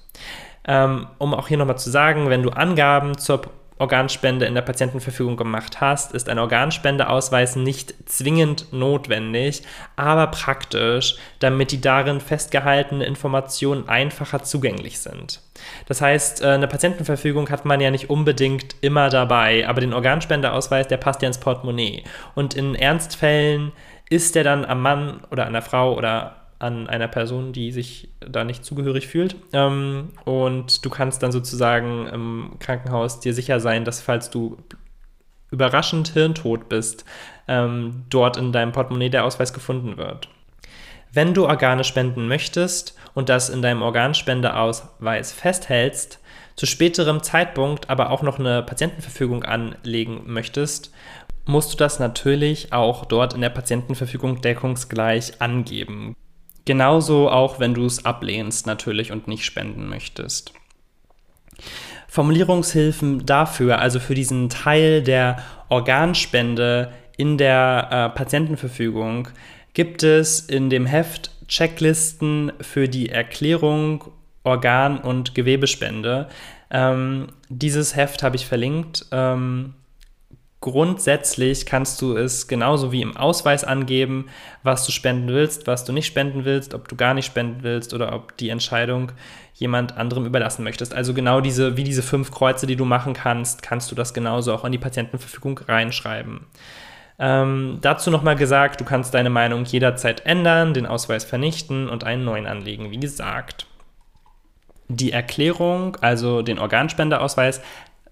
Ähm, 0.67 1.07
um 1.17 1.33
auch 1.33 1.47
hier 1.47 1.57
nochmal 1.57 1.79
zu 1.79 1.89
sagen, 1.89 2.29
wenn 2.29 2.43
du 2.43 2.51
Angaben 2.51 3.17
zur 3.17 3.41
Organspende 3.81 4.45
in 4.45 4.55
der 4.55 4.61
Patientenverfügung 4.61 5.35
gemacht 5.35 5.81
hast, 5.81 6.13
ist 6.13 6.29
ein 6.29 6.39
Organspendeausweis 6.39 7.55
nicht 7.57 7.93
zwingend 8.05 8.71
notwendig, 8.71 9.63
aber 9.95 10.27
praktisch, 10.27 11.17
damit 11.39 11.71
die 11.71 11.81
darin 11.81 12.21
festgehaltenen 12.21 13.01
Informationen 13.01 13.89
einfacher 13.89 14.43
zugänglich 14.43 14.99
sind. 14.99 15.41
Das 15.87 16.01
heißt, 16.01 16.41
äh, 16.41 16.47
eine 16.47 16.67
Patientenverfügung 16.67 17.49
hat 17.49 17.65
man 17.65 17.81
ja 17.81 17.91
nicht 17.91 18.09
unbedingt 18.09 18.75
immer 18.81 19.09
dabei, 19.09 19.67
aber 19.67 19.81
den 19.81 19.93
Organspendeausweis, 19.93 20.87
der 20.87 20.97
passt 20.97 21.21
ja 21.21 21.27
ins 21.27 21.39
Portemonnaie. 21.39 22.03
Und 22.35 22.53
in 22.53 22.75
Ernstfällen 22.75 23.71
ist 24.09 24.35
der 24.35 24.43
dann 24.43 24.65
am 24.65 24.81
Mann 24.81 25.21
oder 25.31 25.45
an 25.47 25.53
der 25.53 25.61
Frau 25.61 25.95
oder 25.97 26.40
an 26.61 26.87
einer 26.87 27.07
Person, 27.07 27.53
die 27.53 27.71
sich 27.71 28.09
da 28.19 28.43
nicht 28.43 28.63
zugehörig 28.63 29.07
fühlt. 29.07 29.35
Ähm, 29.51 30.09
und 30.25 30.85
du 30.85 30.89
kannst 30.89 31.23
dann 31.23 31.31
sozusagen 31.31 32.07
im 32.07 32.51
Krankenhaus 32.59 33.19
dir 33.19 33.33
sicher 33.33 33.59
sein, 33.59 33.83
dass 33.83 34.01
falls 34.01 34.29
du 34.29 34.57
überraschend 35.49 36.09
hirntot 36.09 36.69
bist, 36.69 37.03
ähm, 37.47 38.05
dort 38.09 38.37
in 38.37 38.51
deinem 38.51 38.71
Portemonnaie 38.71 39.09
der 39.09 39.25
Ausweis 39.25 39.53
gefunden 39.53 39.97
wird. 39.97 40.29
Wenn 41.11 41.33
du 41.33 41.45
Organe 41.45 41.83
spenden 41.83 42.27
möchtest 42.27 42.95
und 43.13 43.27
das 43.27 43.49
in 43.49 43.61
deinem 43.61 43.81
Organspendeausweis 43.81 45.33
festhältst, 45.33 46.19
zu 46.55 46.65
späterem 46.65 47.23
Zeitpunkt 47.23 47.89
aber 47.89 48.11
auch 48.11 48.21
noch 48.21 48.39
eine 48.39 48.61
Patientenverfügung 48.61 49.43
anlegen 49.43 50.23
möchtest, 50.27 50.93
musst 51.45 51.73
du 51.73 51.77
das 51.77 51.99
natürlich 51.99 52.71
auch 52.71 53.05
dort 53.05 53.33
in 53.33 53.41
der 53.41 53.49
Patientenverfügung 53.49 54.41
deckungsgleich 54.41 55.41
angeben. 55.41 56.15
Genauso 56.65 57.29
auch, 57.29 57.59
wenn 57.59 57.73
du 57.73 57.85
es 57.85 58.05
ablehnst 58.05 58.67
natürlich 58.67 59.11
und 59.11 59.27
nicht 59.27 59.45
spenden 59.45 59.89
möchtest. 59.89 60.53
Formulierungshilfen 62.07 63.25
dafür, 63.25 63.79
also 63.79 63.99
für 63.99 64.15
diesen 64.15 64.49
Teil 64.49 65.01
der 65.01 65.41
Organspende 65.69 66.91
in 67.17 67.37
der 67.37 67.87
äh, 67.89 68.17
Patientenverfügung, 68.17 69.29
gibt 69.73 70.03
es 70.03 70.41
in 70.41 70.69
dem 70.69 70.85
Heft 70.85 71.31
Checklisten 71.47 72.51
für 72.61 72.87
die 72.89 73.09
Erklärung 73.09 74.05
Organ- 74.43 74.99
und 74.99 75.35
Gewebespende. 75.35 76.27
Ähm, 76.69 77.27
dieses 77.49 77.95
Heft 77.95 78.23
habe 78.23 78.35
ich 78.35 78.45
verlinkt. 78.45 79.05
Ähm, 79.11 79.73
Grundsätzlich 80.61 81.65
kannst 81.65 81.99
du 82.03 82.15
es 82.15 82.47
genauso 82.47 82.91
wie 82.91 83.01
im 83.01 83.17
Ausweis 83.17 83.63
angeben, 83.63 84.27
was 84.61 84.85
du 84.85 84.91
spenden 84.91 85.27
willst, 85.27 85.65
was 85.65 85.85
du 85.85 85.91
nicht 85.91 86.05
spenden 86.05 86.45
willst, 86.45 86.75
ob 86.75 86.87
du 86.87 86.95
gar 86.95 87.15
nicht 87.15 87.25
spenden 87.25 87.63
willst 87.63 87.95
oder 87.95 88.13
ob 88.13 88.37
die 88.37 88.49
Entscheidung 88.49 89.11
jemand 89.55 89.97
anderem 89.97 90.27
überlassen 90.27 90.63
möchtest. 90.63 90.93
Also 90.93 91.15
genau 91.15 91.41
diese, 91.41 91.77
wie 91.77 91.83
diese 91.83 92.03
fünf 92.03 92.29
Kreuze, 92.29 92.67
die 92.67 92.75
du 92.75 92.85
machen 92.85 93.13
kannst, 93.13 93.63
kannst 93.63 93.89
du 93.89 93.95
das 93.95 94.13
genauso 94.13 94.53
auch 94.53 94.63
in 94.63 94.71
die 94.71 94.77
Patientenverfügung 94.77 95.59
reinschreiben. 95.67 96.45
Ähm, 97.17 97.79
dazu 97.81 98.11
nochmal 98.11 98.35
gesagt, 98.35 98.81
du 98.81 98.85
kannst 98.85 99.15
deine 99.15 99.31
Meinung 99.31 99.65
jederzeit 99.65 100.27
ändern, 100.27 100.75
den 100.75 100.85
Ausweis 100.85 101.23
vernichten 101.23 101.89
und 101.89 102.03
einen 102.03 102.23
neuen 102.23 102.45
anlegen, 102.45 102.91
wie 102.91 102.99
gesagt. 102.99 103.65
Die 104.89 105.11
Erklärung, 105.11 105.97
also 106.01 106.43
den 106.43 106.59
Organspendeausweis, 106.59 107.61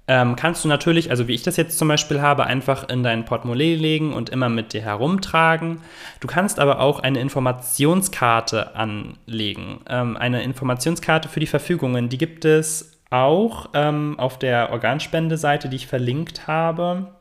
ähm, 0.09 0.35
kannst 0.35 0.65
du 0.65 0.67
natürlich, 0.67 1.11
also 1.11 1.27
wie 1.27 1.35
ich 1.35 1.43
das 1.43 1.55
jetzt 1.55 1.77
zum 1.77 1.87
Beispiel 1.87 2.19
habe, 2.19 2.47
einfach 2.47 2.89
in 2.89 3.03
dein 3.03 3.25
Portemonnaie 3.25 3.75
legen 3.75 4.11
und 4.11 4.31
immer 4.31 4.49
mit 4.49 4.73
dir 4.73 4.81
herumtragen. 4.81 5.81
Du 6.19 6.27
kannst 6.27 6.59
aber 6.59 6.79
auch 6.79 6.99
eine 6.99 7.19
Informationskarte 7.19 8.75
anlegen. 8.75 9.81
Ähm, 9.87 10.17
eine 10.17 10.41
Informationskarte 10.41 11.29
für 11.29 11.39
die 11.39 11.45
Verfügungen, 11.45 12.09
die 12.09 12.17
gibt 12.17 12.43
es 12.43 12.99
auch 13.11 13.69
ähm, 13.75 14.15
auf 14.17 14.39
der 14.39 14.71
Organspendeseite, 14.71 15.69
die 15.69 15.75
ich 15.75 15.85
verlinkt 15.85 16.47
habe. 16.47 17.13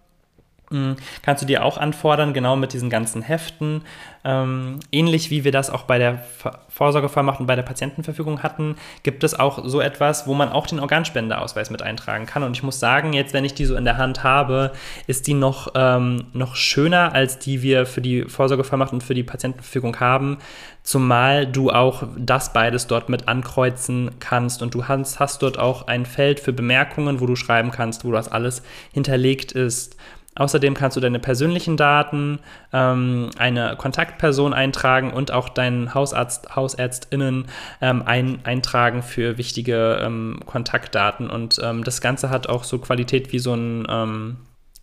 Hm, 0.71 0.97
kannst 1.23 1.43
du 1.43 1.47
dir 1.47 1.65
auch 1.65 1.79
anfordern, 1.79 2.35
genau 2.35 2.55
mit 2.55 2.75
diesen 2.75 2.91
ganzen 2.91 3.23
Heften. 3.23 3.83
Ähm, 4.23 4.81
ähnlich 4.93 5.31
wie 5.31 5.45
wir 5.45 5.53
das 5.53 5.71
auch 5.71 5.85
bei 5.85 5.99
der 5.99 6.23
Vorsorgevollmacht 6.69 7.41
und 7.41 7.47
bei 7.47 7.57
der 7.57 7.63
Patientenverfügung 7.63 8.43
hatten, 8.43 8.77
gibt 9.03 9.25
es 9.25 9.39
auch 9.39 9.63
so 9.65 9.81
etwas, 9.81 10.27
wo 10.27 10.35
man 10.35 10.51
auch 10.51 10.67
den 10.67 10.81
Organspendeausweis 10.81 11.71
mit 11.71 11.81
eintragen 11.81 12.27
kann. 12.27 12.43
Und 12.43 12.55
ich 12.55 12.63
muss 12.63 12.79
sagen, 12.79 13.15
jetzt, 13.15 13.33
wenn 13.33 13.47
ich 13.47 13.55
die 13.55 13.65
so 13.65 13.77
in 13.77 13.87
der 13.87 13.97
Hand 13.97 14.25
habe, 14.25 14.73
ist 15.07 15.27
die 15.27 15.35
noch, 15.35 15.69
ähm, 15.75 16.27
noch 16.35 16.55
schöner, 16.55 17.15
als 17.15 17.39
die 17.39 17.63
wir 17.63 17.87
für 17.87 18.03
die 18.03 18.25
Vorsorgevollmacht 18.25 18.93
und 18.93 19.03
für 19.03 19.15
die 19.15 19.23
Patientenverfügung 19.23 19.99
haben. 20.01 20.39
Zumal 20.83 21.47
du 21.47 21.71
auch 21.71 22.03
das 22.17 22.53
beides 22.53 22.87
dort 22.87 23.09
mit 23.09 23.29
ankreuzen 23.29 24.11
kannst 24.21 24.63
und 24.63 24.75
du 24.75 24.89
hast, 24.89 25.21
hast 25.21 25.43
dort 25.43 25.59
auch 25.59 25.87
ein 25.87 26.07
Feld 26.07 26.41
für 26.41 26.53
Bemerkungen, 26.53 27.21
wo 27.21 27.27
du 27.27 27.37
schreiben 27.37 27.71
kannst, 27.71 28.05
wo 28.05 28.13
das 28.13 28.29
alles 28.29 28.63
hinterlegt 28.93 29.53
ist. 29.53 29.97
Außerdem 30.39 30.75
kannst 30.75 30.97
du 30.97 31.01
deine 31.01 31.19
persönlichen 31.19 31.77
Daten, 31.77 32.39
ähm, 32.73 33.31
eine 33.39 33.77
Kontaktperson 33.77 34.55
eintragen 34.55 35.13
und 35.13 35.33
auch 35.33 35.49
deinen 35.49 35.95
Hausarzt, 35.95 36.55
HausärztInnen 36.55 37.47
ähm, 37.81 38.03
ein, 38.07 38.39
eintragen 38.45 39.03
für 39.03 39.37
wichtige 39.37 40.01
ähm, 40.01 40.41
Kontaktdaten. 40.47 41.29
Und 41.29 41.61
ähm, 41.63 41.85
das 41.85 42.01
Ganze 42.01 42.31
hat 42.31 42.49
auch 42.49 42.65
so 42.65 42.79
Qualität 42.79 43.33
wie 43.33 43.39
so 43.41 43.55
ein 43.55 43.87
ähm, 43.91 44.37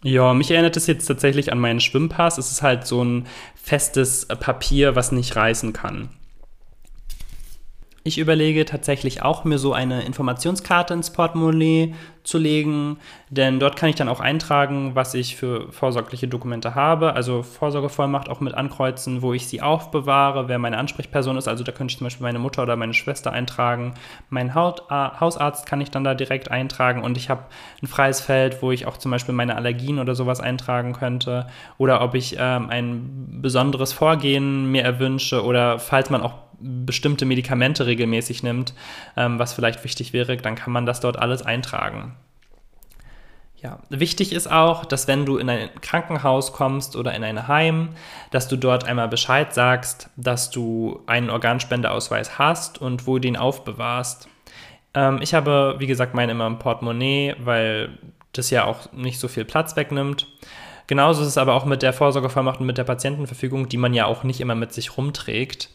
ja, 0.03 0.35
mich 0.35 0.51
erinnert 0.51 0.77
es 0.77 0.85
jetzt 0.85 1.07
tatsächlich 1.07 1.51
an 1.51 1.57
meinen 1.57 1.79
Schwimmpass. 1.79 2.37
Es 2.37 2.51
ist 2.51 2.61
halt 2.61 2.85
so 2.85 3.03
ein 3.03 3.25
festes 3.55 4.27
Papier, 4.27 4.95
was 4.95 5.11
nicht 5.11 5.35
reißen 5.35 5.73
kann. 5.73 6.09
Ich 8.03 8.19
überlege 8.19 8.65
tatsächlich 8.65 9.23
auch, 9.23 9.45
mir 9.45 9.57
so 9.57 9.73
eine 9.73 10.03
Informationskarte 10.03 10.93
ins 10.93 11.09
Portemonnaie 11.09 11.95
zu 12.25 12.37
legen, 12.37 12.97
denn 13.29 13.59
dort 13.59 13.75
kann 13.77 13.89
ich 13.89 13.95
dann 13.95 14.09
auch 14.09 14.19
eintragen, 14.19 14.95
was 14.95 15.13
ich 15.13 15.35
für 15.35 15.71
vorsorgliche 15.71 16.27
Dokumente 16.27 16.75
habe, 16.75 17.13
also 17.13 17.43
Vorsorgevollmacht 17.43 18.29
auch 18.29 18.39
mit 18.39 18.53
ankreuzen, 18.53 19.21
wo 19.21 19.33
ich 19.33 19.47
sie 19.47 19.61
aufbewahre, 19.61 20.47
wer 20.47 20.59
meine 20.59 20.77
Ansprechperson 20.77 21.37
ist, 21.37 21.47
also 21.47 21.63
da 21.63 21.71
könnte 21.71 21.93
ich 21.93 21.97
zum 21.97 22.05
Beispiel 22.05 22.23
meine 22.23 22.39
Mutter 22.39 22.63
oder 22.63 22.75
meine 22.75 22.93
Schwester 22.93 23.31
eintragen, 23.31 23.93
mein 24.29 24.49
äh, 24.49 24.51
Hausarzt 24.53 25.65
kann 25.65 25.81
ich 25.81 25.91
dann 25.91 26.03
da 26.03 26.15
direkt 26.15 26.51
eintragen 26.51 27.03
und 27.03 27.17
ich 27.17 27.29
habe 27.29 27.45
ein 27.81 27.87
freies 27.87 28.21
Feld, 28.21 28.61
wo 28.61 28.71
ich 28.71 28.85
auch 28.85 28.97
zum 28.97 29.11
Beispiel 29.11 29.35
meine 29.35 29.55
Allergien 29.55 29.99
oder 29.99 30.15
sowas 30.15 30.39
eintragen 30.39 30.93
könnte 30.93 31.47
oder 31.77 32.01
ob 32.01 32.15
ich 32.15 32.37
ähm, 32.39 32.69
ein 32.69 33.39
besonderes 33.41 33.93
Vorgehen 33.93 34.71
mir 34.71 34.83
erwünsche 34.83 35.43
oder 35.43 35.79
falls 35.79 36.09
man 36.09 36.21
auch 36.21 36.44
bestimmte 36.59 37.25
Medikamente 37.25 37.85
regelmäßig 37.85 38.43
nimmt, 38.43 38.73
ähm, 39.17 39.39
was 39.39 39.53
vielleicht 39.53 39.83
wichtig 39.83 40.13
wäre, 40.13 40.37
dann 40.37 40.55
kann 40.55 40.73
man 40.73 40.85
das 40.85 40.99
dort 40.99 41.17
alles 41.17 41.41
eintragen. 41.41 42.15
Ja, 43.65 43.79
wichtig 43.89 44.31
ist 44.31 44.51
auch, 44.51 44.85
dass 44.85 45.07
wenn 45.07 45.25
du 45.25 45.37
in 45.37 45.49
ein 45.49 45.69
Krankenhaus 45.81 46.53
kommst 46.53 46.95
oder 46.95 47.15
in 47.15 47.23
ein 47.23 47.47
Heim, 47.47 47.89
dass 48.29 48.47
du 48.47 48.57
dort 48.57 48.83
einmal 48.83 49.07
Bescheid 49.07 49.53
sagst, 49.55 50.09
dass 50.17 50.51
du 50.51 51.01
einen 51.07 51.31
Organspendeausweis 51.31 52.37
hast 52.37 52.79
und 52.79 53.07
wo 53.07 53.15
du 53.15 53.21
den 53.21 53.37
aufbewahrst. 53.37 54.27
Ähm, 54.93 55.19
ich 55.21 55.33
habe, 55.33 55.77
wie 55.79 55.87
gesagt, 55.87 56.13
meinen 56.13 56.29
immer 56.29 56.45
im 56.45 56.59
Portemonnaie, 56.59 57.35
weil 57.39 57.97
das 58.33 58.51
ja 58.51 58.65
auch 58.65 58.91
nicht 58.91 59.19
so 59.19 59.27
viel 59.27 59.45
Platz 59.45 59.75
wegnimmt. 59.75 60.27
Genauso 60.87 61.23
ist 61.23 61.29
es 61.29 61.37
aber 61.39 61.55
auch 61.55 61.65
mit 61.65 61.81
der 61.81 61.93
Vorsorgevollmacht 61.93 62.59
und 62.59 62.67
mit 62.67 62.77
der 62.77 62.83
Patientenverfügung, 62.83 63.67
die 63.69 63.77
man 63.77 63.95
ja 63.95 64.05
auch 64.05 64.23
nicht 64.23 64.41
immer 64.41 64.53
mit 64.53 64.73
sich 64.73 64.95
rumträgt 64.95 65.69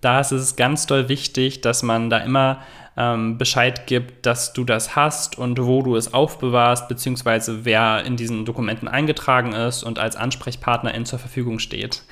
da 0.00 0.20
ist 0.20 0.32
es 0.32 0.56
ganz 0.56 0.86
doll 0.86 1.08
wichtig, 1.08 1.60
dass 1.60 1.82
man 1.82 2.10
da 2.10 2.18
immer 2.18 2.62
ähm, 2.96 3.38
Bescheid 3.38 3.86
gibt, 3.86 4.26
dass 4.26 4.52
du 4.52 4.64
das 4.64 4.96
hast 4.96 5.38
und 5.38 5.58
wo 5.60 5.82
du 5.82 5.96
es 5.96 6.14
aufbewahrst, 6.14 6.88
beziehungsweise 6.88 7.64
wer 7.64 8.04
in 8.04 8.16
diesen 8.16 8.44
Dokumenten 8.44 8.88
eingetragen 8.88 9.52
ist 9.52 9.82
und 9.82 9.98
als 9.98 10.16
Ansprechpartnerin 10.16 11.04
zur 11.04 11.18
Verfügung 11.18 11.58
steht. 11.58 12.02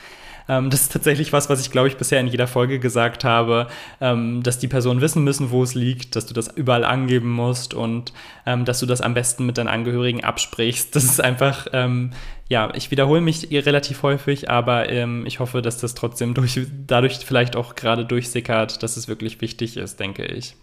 Ähm, 0.49 0.71
das 0.71 0.83
ist 0.83 0.93
tatsächlich 0.93 1.33
was, 1.33 1.49
was 1.49 1.61
ich, 1.61 1.71
glaube 1.71 1.89
ich, 1.89 1.97
bisher 1.97 2.21
in 2.21 2.27
jeder 2.27 2.47
Folge 2.47 2.79
gesagt 2.79 3.25
habe, 3.25 3.69
ähm, 4.01 4.43
dass 4.43 4.59
die 4.59 4.69
Personen 4.69 5.01
wissen 5.01 5.25
müssen, 5.25 5.51
wo 5.51 5.63
es 5.63 5.75
liegt, 5.75 6.17
dass 6.17 6.27
du 6.27 6.35
das 6.35 6.49
überall 6.49 6.85
angeben 6.85 7.31
musst 7.31 7.75
und 7.75 8.13
ähm, 8.47 8.65
dass 8.65 8.81
du 8.81 8.87
das 8.87 9.01
am 9.01 9.15
besten 9.15 9.47
mit 9.47 9.59
deinen 9.59 9.69
Angehörigen 9.69 10.23
absprichst. 10.23 10.95
Das 10.95 11.05
ist 11.05 11.21
einfach, 11.21 11.67
ähm, 11.73 12.11
ja, 12.49 12.73
ich 12.75 12.91
wiederhole 12.91 13.21
mich 13.21 13.49
relativ 13.51 14.03
häufig, 14.03 14.51
aber 14.51 14.91
ähm, 14.91 15.25
ich 15.27 15.41
hoffe, 15.41 15.63
dass 15.63 15.79
das 15.79 15.95
trotzdem 15.95 16.35
durch, 16.35 16.61
dadurch 16.87 17.19
vielleicht 17.19 17.57
auch 17.57 17.75
gerade 17.75 18.05
durchsickert, 18.05 18.83
dass 18.83 18.97
es 18.97 19.09
wirklich 19.09 19.41
wichtig 19.41 19.77
ist, 19.77 19.99
denke 19.99 20.25
ich. 20.27 20.57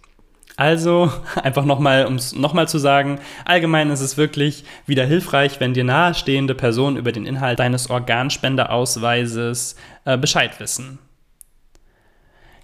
Also, 0.61 1.11
einfach 1.41 1.65
nochmal, 1.65 2.05
um 2.05 2.17
es 2.17 2.35
nochmal 2.35 2.67
zu 2.67 2.77
sagen, 2.77 3.19
allgemein 3.45 3.89
ist 3.89 4.01
es 4.01 4.15
wirklich 4.15 4.63
wieder 4.85 5.03
hilfreich, 5.03 5.59
wenn 5.59 5.73
dir 5.73 5.83
nahestehende 5.83 6.53
Personen 6.53 6.97
über 6.97 7.11
den 7.11 7.25
Inhalt 7.25 7.57
deines 7.57 7.89
Organspendeausweises 7.89 9.75
äh, 10.05 10.19
Bescheid 10.19 10.59
wissen. 10.59 10.99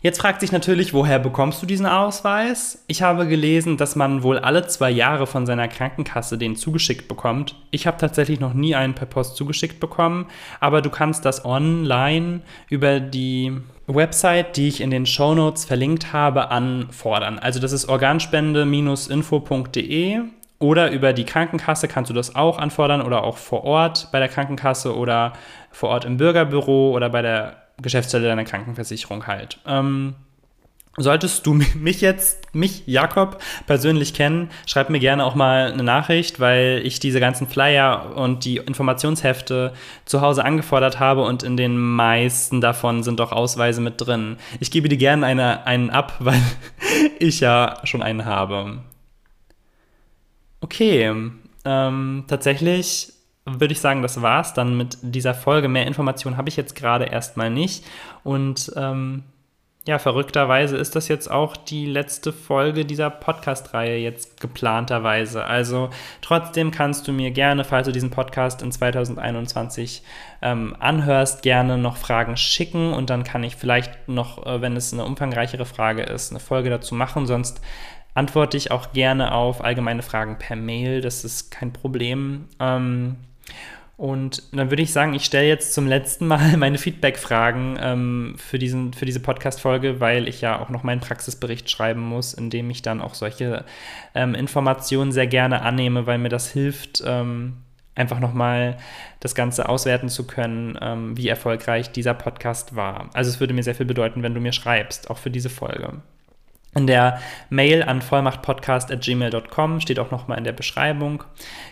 Jetzt 0.08 0.22
fragt 0.22 0.40
sich 0.40 0.54
natürlich, 0.54 0.94
woher 0.94 1.20
bekommst 1.20 1.62
du 1.62 1.66
diesen 1.66 1.86
Ausweis? 1.86 2.82
Ich 2.88 3.02
habe 3.02 3.28
gelesen, 3.28 3.76
dass 3.76 3.98
man 3.98 4.24
wohl 4.24 4.40
alle 4.40 4.66
zwei 4.66 4.90
Jahre 4.90 5.28
von 5.28 5.46
seiner 5.46 5.68
Krankenkasse 5.68 6.38
den 6.38 6.56
zugeschickt 6.56 7.10
bekommt. 7.10 7.56
Ich 7.72 7.88
habe 7.88 7.98
tatsächlich 7.98 8.40
noch 8.40 8.54
nie 8.54 8.74
einen 8.74 8.94
per 8.94 9.06
Post 9.06 9.36
zugeschickt 9.36 9.82
bekommen, 9.82 10.28
aber 10.62 10.82
du 10.82 10.90
kannst 10.90 11.26
das 11.26 11.44
online 11.44 12.40
über 12.70 13.02
die 13.02 13.52
Website, 13.88 14.56
die 14.56 14.70
ich 14.70 14.80
in 14.80 14.92
den 14.92 15.06
Show 15.06 15.36
Notes 15.36 15.66
verlinkt 15.66 16.14
habe, 16.14 16.52
anfordern. 16.52 17.38
Also 17.38 17.60
das 17.60 17.74
ist 17.74 17.90
organspende-info.de 17.90 20.22
oder 20.60 20.92
über 20.92 21.12
die 21.12 21.26
Krankenkasse 21.26 21.90
kannst 21.90 22.10
du 22.10 22.14
das 22.14 22.34
auch 22.34 22.60
anfordern 22.60 23.02
oder 23.02 23.26
auch 23.26 23.36
vor 23.36 23.66
Ort 23.66 24.08
bei 24.14 24.20
der 24.20 24.30
Krankenkasse 24.30 24.96
oder 24.96 25.34
vor 25.70 25.90
Ort 25.90 26.06
im 26.06 26.16
Bürgerbüro 26.16 26.96
oder 26.96 27.10
bei 27.10 27.22
der 27.22 27.67
Geschäftsstelle 27.82 28.28
deiner 28.28 28.46
Krankenversicherung 28.46 29.28
halt. 29.28 29.60
Ähm, 29.66 30.16
Solltest 31.00 31.46
du 31.46 31.54
mich 31.76 32.02
jetzt, 32.02 32.54
mich, 32.56 32.84
Jakob, 32.88 33.40
persönlich 33.68 34.16
kennen, 34.16 34.50
schreib 34.66 34.90
mir 34.90 35.00
gerne 35.00 35.24
auch 35.24 35.36
mal 35.36 35.72
eine 35.72 35.84
Nachricht, 35.84 36.40
weil 36.40 36.82
ich 36.84 37.00
diese 37.00 37.20
ganzen 37.20 37.48
Flyer 37.48 38.16
und 38.16 38.46
die 38.46 38.58
Informationshefte 38.58 39.74
zu 40.06 40.22
Hause 40.22 40.44
angefordert 40.44 41.00
habe 41.00 41.22
und 41.22 41.44
in 41.44 41.56
den 41.56 41.78
meisten 41.78 42.62
davon 42.62 43.04
sind 43.04 43.20
doch 43.20 43.32
Ausweise 43.32 43.80
mit 43.80 44.02
drin. 44.02 44.38
Ich 44.60 44.72
gebe 44.72 44.90
dir 44.90 44.98
gerne 44.98 45.26
eine, 45.26 45.68
einen 45.68 45.92
ab, 45.92 46.16
weil 46.20 46.42
ich 47.20 47.40
ja 47.42 47.76
schon 47.84 48.02
einen 48.02 48.26
habe. 48.26 48.80
Okay, 50.62 51.14
ähm, 51.64 52.24
tatsächlich 52.28 53.14
würde 53.48 53.72
ich 53.72 53.80
sagen, 53.80 54.02
das 54.02 54.22
war's 54.22 54.54
dann 54.54 54.76
mit 54.76 54.98
dieser 55.02 55.34
Folge. 55.34 55.70
Mehr 55.70 55.88
Informationen 55.88 56.38
habe 56.38 56.50
ich 56.50 56.58
jetzt 56.58 56.76
gerade 56.76 57.06
erstmal 57.06 57.50
nicht. 57.50 57.86
Und 58.24 58.72
ähm, 58.76 59.24
ja, 59.88 60.00
verrückterweise 60.00 60.76
ist 60.76 60.98
das 60.98 61.08
jetzt 61.08 61.32
auch 61.32 61.56
die 61.56 61.86
letzte 61.86 62.34
Folge 62.34 62.84
dieser 62.84 63.10
Podcast-Reihe 63.10 63.98
jetzt 63.98 64.42
geplanterweise. 64.42 65.46
Also 65.46 65.92
trotzdem 66.22 66.72
kannst 66.72 67.08
du 67.08 67.14
mir 67.14 67.32
gerne, 67.32 67.64
falls 67.64 67.88
du 67.88 67.94
diesen 67.94 68.10
Podcast 68.12 68.62
in 68.62 68.74
2021 68.74 70.04
ähm, 70.42 70.76
anhörst, 70.78 71.42
gerne 71.42 71.78
noch 71.78 71.96
Fragen 71.96 72.36
schicken 72.36 72.92
und 72.92 73.10
dann 73.10 73.24
kann 73.24 73.46
ich 73.46 73.56
vielleicht 73.56 74.10
noch, 74.10 74.46
äh, 74.46 74.62
wenn 74.62 74.76
es 74.76 74.92
eine 74.92 75.06
umfangreichere 75.06 75.66
Frage 75.66 76.04
ist, 76.04 76.32
eine 76.32 76.42
Folge 76.42 76.70
dazu 76.70 76.94
machen. 76.94 77.26
Sonst 77.26 77.62
antworte 78.14 78.58
ich 78.58 78.72
auch 78.72 78.92
gerne 78.92 79.32
auf 79.32 79.64
allgemeine 79.64 80.02
Fragen 80.02 80.38
per 80.38 80.58
Mail. 80.58 81.00
Das 81.00 81.24
ist 81.24 81.50
kein 81.50 81.72
Problem. 81.72 82.50
Ähm, 82.60 83.16
und 83.98 84.44
dann 84.54 84.70
würde 84.70 84.84
ich 84.84 84.94
sagen, 84.94 85.16
ich 85.16 85.26
stelle 85.26 85.48
jetzt 85.48 85.74
zum 85.74 85.88
letzten 85.88 86.28
Mal 86.28 86.56
meine 86.58 86.78
Feedback-Fragen 86.78 87.78
ähm, 87.82 88.36
für, 88.38 88.60
für 88.60 89.06
diese 89.06 89.20
Podcast-Folge, 89.20 90.00
weil 90.00 90.28
ich 90.28 90.40
ja 90.42 90.60
auch 90.60 90.70
noch 90.70 90.84
meinen 90.84 91.02
Praxisbericht 91.02 91.70
schreiben 91.70 92.02
muss, 92.02 92.36
in 92.36 92.52
dem 92.52 92.70
ich 92.70 92.84
dann 92.84 93.02
auch 93.02 93.16
solche 93.16 93.66
ähm, 94.14 94.36
Informationen 94.36 95.12
sehr 95.12 95.26
gerne 95.26 95.64
annehme, 95.64 96.06
weil 96.06 96.20
mir 96.20 96.30
das 96.30 96.52
hilft, 96.52 97.02
ähm, 97.06 97.58
einfach 97.96 98.20
nochmal 98.20 98.78
das 99.20 99.34
Ganze 99.34 99.68
auswerten 99.68 100.10
zu 100.10 100.28
können, 100.28 100.78
ähm, 100.80 101.18
wie 101.18 101.28
erfolgreich 101.28 101.92
dieser 101.92 102.14
Podcast 102.14 102.76
war. 102.76 103.10
Also 103.14 103.32
es 103.32 103.40
würde 103.40 103.56
mir 103.56 103.64
sehr 103.64 103.74
viel 103.74 103.88
bedeuten, 103.88 104.22
wenn 104.22 104.36
du 104.36 104.40
mir 104.40 104.54
schreibst, 104.54 105.10
auch 105.10 105.18
für 105.18 105.32
diese 105.32 105.50
Folge. 105.50 106.04
In 106.76 106.86
der 106.86 107.20
Mail 107.50 107.82
an 107.82 108.02
vollmachtpodcast.gmail.com 108.02 109.82
steht 109.82 110.00
auch 110.00 110.12
nochmal 110.12 110.38
in 110.38 110.44
der 110.44 110.52
Beschreibung. 110.52 111.24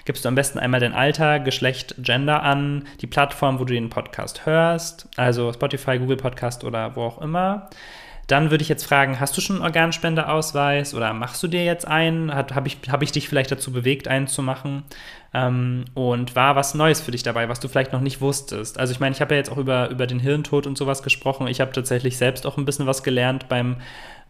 Gibst 0.06 0.26
du 0.26 0.30
am 0.30 0.36
besten 0.36 0.58
einmal 0.58 0.80
dein 0.80 0.94
Alter, 0.94 1.40
Geschlecht, 1.40 1.96
Gender 2.00 2.42
an, 2.42 2.88
die 3.02 3.08
Plattform, 3.08 3.60
wo 3.60 3.66
du 3.66 3.74
den 3.74 3.90
Podcast 3.90 4.46
hörst, 4.46 5.08
also 5.16 5.54
Spotify, 5.54 6.00
Google 6.00 6.18
Podcast 6.18 6.64
oder 6.64 6.96
wo 6.96 7.04
auch 7.04 7.22
immer. 7.22 7.70
Dann 8.28 8.50
würde 8.50 8.64
ich 8.64 8.70
jetzt 8.70 8.86
fragen, 8.86 9.20
hast 9.20 9.38
du 9.38 9.42
schon 9.42 9.58
einen 9.58 9.66
Organspendeausweis 9.66 10.96
oder 10.96 11.14
machst 11.14 11.44
du 11.44 11.48
dir 11.48 11.64
jetzt 11.64 11.88
einen? 11.88 12.34
Habe 12.34 12.68
ich, 12.68 12.80
hab 12.90 13.04
ich 13.04 13.12
dich 13.12 13.30
vielleicht 13.30 13.52
dazu 13.52 13.72
bewegt, 13.72 14.08
einen 14.08 14.26
zu 14.26 14.42
machen? 14.42 14.84
Ähm, 15.32 15.86
und 15.94 16.36
war 16.36 16.56
was 16.56 16.74
Neues 16.74 17.02
für 17.02 17.12
dich 17.12 17.22
dabei, 17.22 17.50
was 17.50 17.60
du 17.60 17.68
vielleicht 17.68 17.94
noch 17.94 18.02
nicht 18.02 18.22
wusstest? 18.22 18.80
Also 18.80 18.94
ich 18.94 19.00
meine, 19.00 19.14
ich 19.14 19.22
habe 19.22 19.36
ja 19.36 19.38
jetzt 19.38 19.52
auch 19.52 19.58
über, 19.58 19.90
über 19.90 20.08
den 20.08 20.20
Hirntod 20.20 20.66
und 20.66 20.76
sowas 20.76 21.04
gesprochen. 21.04 21.46
Ich 21.48 21.62
habe 21.62 21.72
tatsächlich 21.72 22.18
selbst 22.18 22.48
auch 22.48 22.58
ein 22.58 22.66
bisschen 22.66 22.88
was 22.88 23.04
gelernt 23.04 23.48
beim 23.48 23.78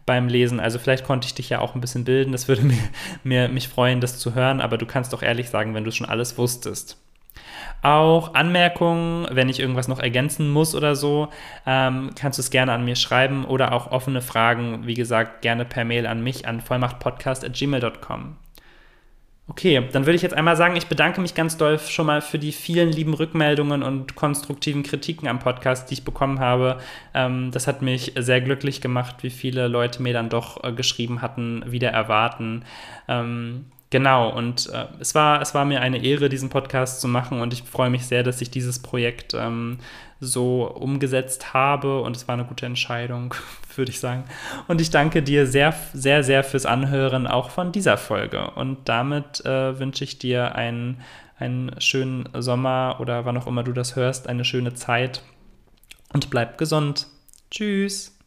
beim 0.06 0.28
Lesen. 0.28 0.60
Also 0.60 0.78
vielleicht 0.78 1.04
konnte 1.04 1.26
ich 1.26 1.34
dich 1.34 1.50
ja 1.50 1.60
auch 1.60 1.74
ein 1.74 1.80
bisschen 1.80 2.04
bilden. 2.04 2.32
Das 2.32 2.48
würde 2.48 2.62
mir, 2.64 2.78
mir, 3.24 3.48
mich 3.48 3.68
freuen, 3.68 4.00
das 4.00 4.18
zu 4.18 4.34
hören. 4.34 4.60
Aber 4.60 4.78
du 4.78 4.86
kannst 4.86 5.12
doch 5.12 5.22
ehrlich 5.22 5.50
sagen, 5.50 5.74
wenn 5.74 5.84
du 5.84 5.90
schon 5.90 6.08
alles 6.08 6.38
wusstest. 6.38 6.96
Auch 7.82 8.34
Anmerkungen, 8.34 9.26
wenn 9.30 9.48
ich 9.48 9.60
irgendwas 9.60 9.86
noch 9.86 9.98
ergänzen 9.98 10.50
muss 10.50 10.74
oder 10.74 10.96
so, 10.96 11.28
ähm, 11.66 12.10
kannst 12.18 12.38
du 12.38 12.40
es 12.40 12.50
gerne 12.50 12.72
an 12.72 12.84
mir 12.84 12.96
schreiben 12.96 13.44
oder 13.44 13.72
auch 13.72 13.92
offene 13.92 14.22
Fragen, 14.22 14.86
wie 14.86 14.94
gesagt, 14.94 15.42
gerne 15.42 15.64
per 15.64 15.84
Mail 15.84 16.06
an 16.06 16.22
mich 16.22 16.48
an 16.48 16.62
vollmachtpodcast.gmail.com. 16.62 18.36
Okay, 19.48 19.80
dann 19.92 20.06
würde 20.06 20.16
ich 20.16 20.22
jetzt 20.22 20.34
einmal 20.34 20.56
sagen, 20.56 20.74
ich 20.74 20.88
bedanke 20.88 21.20
mich 21.20 21.34
ganz 21.36 21.56
doll 21.56 21.78
schon 21.78 22.06
mal 22.06 22.20
für 22.20 22.38
die 22.38 22.50
vielen 22.50 22.90
lieben 22.90 23.14
Rückmeldungen 23.14 23.84
und 23.84 24.16
konstruktiven 24.16 24.82
Kritiken 24.82 25.28
am 25.28 25.38
Podcast, 25.38 25.88
die 25.88 25.94
ich 25.94 26.04
bekommen 26.04 26.40
habe. 26.40 26.78
Ähm, 27.14 27.52
das 27.52 27.68
hat 27.68 27.80
mich 27.80 28.12
sehr 28.16 28.40
glücklich 28.40 28.80
gemacht, 28.80 29.22
wie 29.22 29.30
viele 29.30 29.68
Leute 29.68 30.02
mir 30.02 30.12
dann 30.12 30.30
doch 30.30 30.64
äh, 30.64 30.72
geschrieben 30.72 31.22
hatten, 31.22 31.62
wieder 31.70 31.90
erwarten. 31.90 32.64
Genau, 33.90 34.30
und 34.30 34.68
äh, 34.72 34.86
es, 34.98 35.14
war, 35.14 35.40
es 35.40 35.54
war 35.54 35.64
mir 35.64 35.80
eine 35.80 36.02
Ehre, 36.02 36.28
diesen 36.28 36.48
Podcast 36.48 37.00
zu 37.00 37.06
machen 37.06 37.40
und 37.40 37.52
ich 37.52 37.62
freue 37.62 37.90
mich 37.90 38.06
sehr, 38.06 38.24
dass 38.24 38.40
ich 38.40 38.50
dieses 38.50 38.80
Projekt 38.80 39.32
ähm, 39.34 39.78
so 40.18 40.66
umgesetzt 40.66 41.54
habe 41.54 42.00
und 42.00 42.16
es 42.16 42.26
war 42.26 42.34
eine 42.34 42.44
gute 42.44 42.66
Entscheidung, 42.66 43.34
würde 43.76 43.90
ich 43.90 44.00
sagen. 44.00 44.24
Und 44.66 44.80
ich 44.80 44.90
danke 44.90 45.22
dir 45.22 45.46
sehr, 45.46 45.72
sehr, 45.92 46.24
sehr 46.24 46.42
fürs 46.42 46.66
Anhören 46.66 47.26
auch 47.28 47.50
von 47.50 47.70
dieser 47.70 47.96
Folge. 47.96 48.50
Und 48.52 48.88
damit 48.88 49.44
äh, 49.44 49.78
wünsche 49.78 50.02
ich 50.02 50.18
dir 50.18 50.56
einen, 50.56 51.00
einen 51.38 51.80
schönen 51.80 52.28
Sommer 52.34 52.96
oder 52.98 53.24
wann 53.24 53.36
auch 53.36 53.46
immer 53.46 53.62
du 53.62 53.72
das 53.72 53.94
hörst, 53.94 54.28
eine 54.28 54.44
schöne 54.44 54.74
Zeit 54.74 55.22
und 56.12 56.30
bleib 56.30 56.58
gesund. 56.58 57.06
Tschüss. 57.50 58.18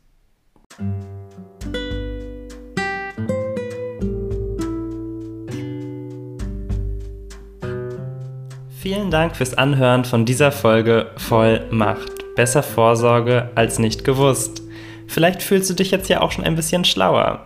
Vielen 8.82 9.12
Dank 9.12 9.36
fürs 9.36 9.56
Anhören 9.56 10.06
von 10.06 10.24
dieser 10.24 10.54
Folge 10.54 11.08
Vollmacht. 11.18 12.34
Besser 12.38 12.64
Vorsorge 12.64 13.50
als 13.54 13.78
nicht 13.78 14.06
gewusst. 14.06 14.62
Vielleicht 15.06 15.44
fühlst 15.44 15.70
du 15.70 15.74
dich 15.74 15.92
jetzt 15.92 16.08
ja 16.08 16.22
auch 16.22 16.32
schon 16.32 16.46
ein 16.46 16.56
bisschen 16.56 16.86
schlauer. 16.86 17.46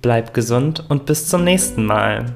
Bleib 0.00 0.32
gesund 0.32 0.84
und 0.88 1.04
bis 1.04 1.28
zum 1.28 1.44
nächsten 1.44 1.84
Mal. 1.84 2.34